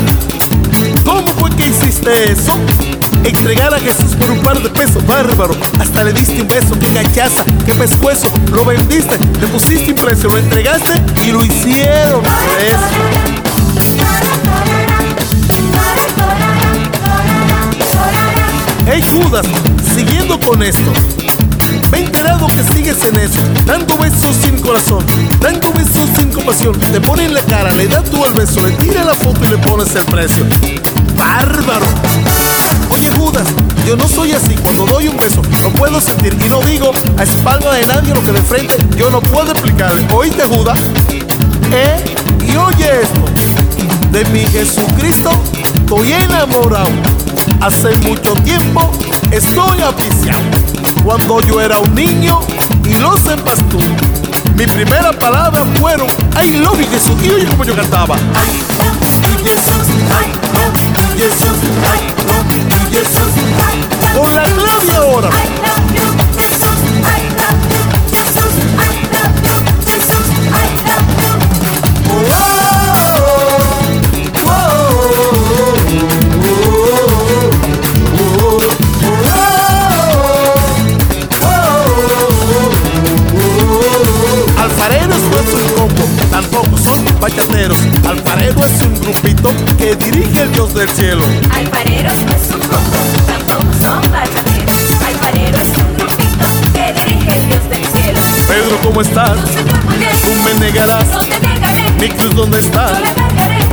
¿cómo 1.05 1.29
fue 1.35 1.51
que 1.51 1.69
hiciste 1.69 2.33
eso? 2.33 2.53
Entregar 3.25 3.73
a 3.73 3.79
Jesús 3.79 4.17
por 4.17 4.31
un 4.31 4.41
par 4.41 4.61
de 4.61 4.69
pesos, 4.71 5.07
bárbaro. 5.07 5.55
Hasta 5.79 6.03
le 6.03 6.13
diste 6.13 6.43
un 6.43 6.49
beso, 6.49 6.77
qué 6.79 6.89
cachaza, 6.89 7.45
qué 7.65 7.73
pescuezo. 7.75 8.29
Lo 8.53 8.65
vendiste, 8.65 9.17
le 9.41 9.47
pusiste 9.47 9.91
un 9.91 9.97
precio, 9.97 10.29
lo 10.31 10.39
entregaste 10.39 11.01
y 11.25 11.31
lo 11.31 11.45
hicieron 11.45 12.23
por 12.23 12.61
eso. 12.61 12.79
Hey 18.87 19.05
Judas, 19.13 19.47
siguiendo 19.95 20.41
con 20.41 20.63
esto, 20.63 20.93
que 22.55 22.63
sigues 22.75 23.03
en 23.05 23.17
eso, 23.19 23.39
dando 23.65 23.97
besos 23.97 24.37
sin 24.45 24.61
corazón, 24.61 25.05
dando 25.41 25.73
besos 25.73 26.09
sin 26.17 26.31
compasión. 26.31 26.79
Te 26.79 27.01
pone 27.01 27.25
en 27.25 27.35
la 27.35 27.43
cara, 27.43 27.73
le 27.73 27.89
das 27.89 28.05
tú 28.05 28.25
el 28.25 28.35
beso, 28.35 28.67
le 28.67 28.73
tira 28.73 29.05
la 29.05 29.15
foto 29.15 29.41
y 29.45 29.49
le 29.49 29.59
pones 29.59 29.95
el 29.97 30.05
precio. 30.05 30.47
¡Bárbaro! 31.17 31.87
Oye 32.91 33.09
Judas, 33.11 33.47
yo 33.87 33.97
no 33.97 34.07
soy 34.07 34.33
así, 34.33 34.55
cuando 34.63 34.85
doy 34.85 35.09
un 35.09 35.17
beso 35.17 35.43
lo 35.63 35.71
puedo 35.71 36.01
sentir 36.01 36.37
y 36.45 36.49
no 36.49 36.61
digo 36.61 36.93
a 37.17 37.23
espalda 37.23 37.73
de 37.73 37.87
nadie 37.87 38.13
lo 38.15 38.23
que 38.23 38.33
de 38.33 38.43
frente 38.43 38.77
yo 38.97 39.11
no 39.11 39.21
puedo 39.21 39.51
explicarle. 39.53 40.07
¿Oíste 40.13 40.45
Judas? 40.45 40.79
¿Eh? 41.73 42.05
Y 42.47 42.57
oye 42.57 42.91
esto, 43.03 43.25
de 44.11 44.25
mi 44.27 44.47
Jesucristo 44.47 45.31
estoy 45.75 46.13
enamorado. 46.13 46.91
Hace 47.61 47.97
mucho 47.99 48.35
tiempo 48.35 48.91
estoy 49.31 49.81
aficiado. 49.81 50.62
Cuando 51.05 51.41
yo 51.41 51.61
era 51.61 51.79
un 51.81 51.95
niño 51.95 52.41
y 52.85 52.95
lo 52.95 53.17
sepas 53.17 53.59
tú. 53.69 53.79
Mi 54.57 54.67
primera 54.67 55.13
palabra 55.13 55.65
fueron 55.75 56.07
I 56.41 56.59
love 56.59 56.81
you 56.81 56.87
Jesús. 56.91 57.17
Y 57.23 57.45
como 57.47 57.65
yo 57.65 57.75
cantaba. 57.75 58.17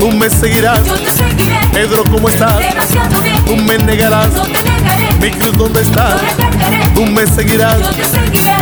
Tú 0.09 0.15
me 0.15 0.27
seguirás. 0.27 0.83
Yo 0.85 0.95
te 0.95 1.11
seguiré. 1.11 1.59
Pedro, 1.71 2.03
¿cómo 2.11 2.29
estás? 2.29 2.57
Demasiado 2.57 3.21
bien. 3.21 3.45
Tú 3.45 3.55
me 3.57 3.77
negarás. 3.77 4.33
No 4.33 4.41
te 4.41 4.63
negaré. 4.63 5.13
Mi 5.21 5.29
cruz, 5.29 5.55
¿dónde 5.55 5.81
está? 5.81 6.17
Yo. 6.17 6.93
Tú 6.95 7.05
me 7.05 7.27
seguirás. 7.27 7.77
Yo 7.79 7.89
te 7.91 8.03
seguiré. 8.05 8.55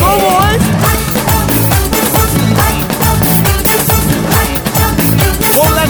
¿Cómo 0.00 0.46
es? 0.46 0.62
Con 5.58 5.74
la 5.74 5.84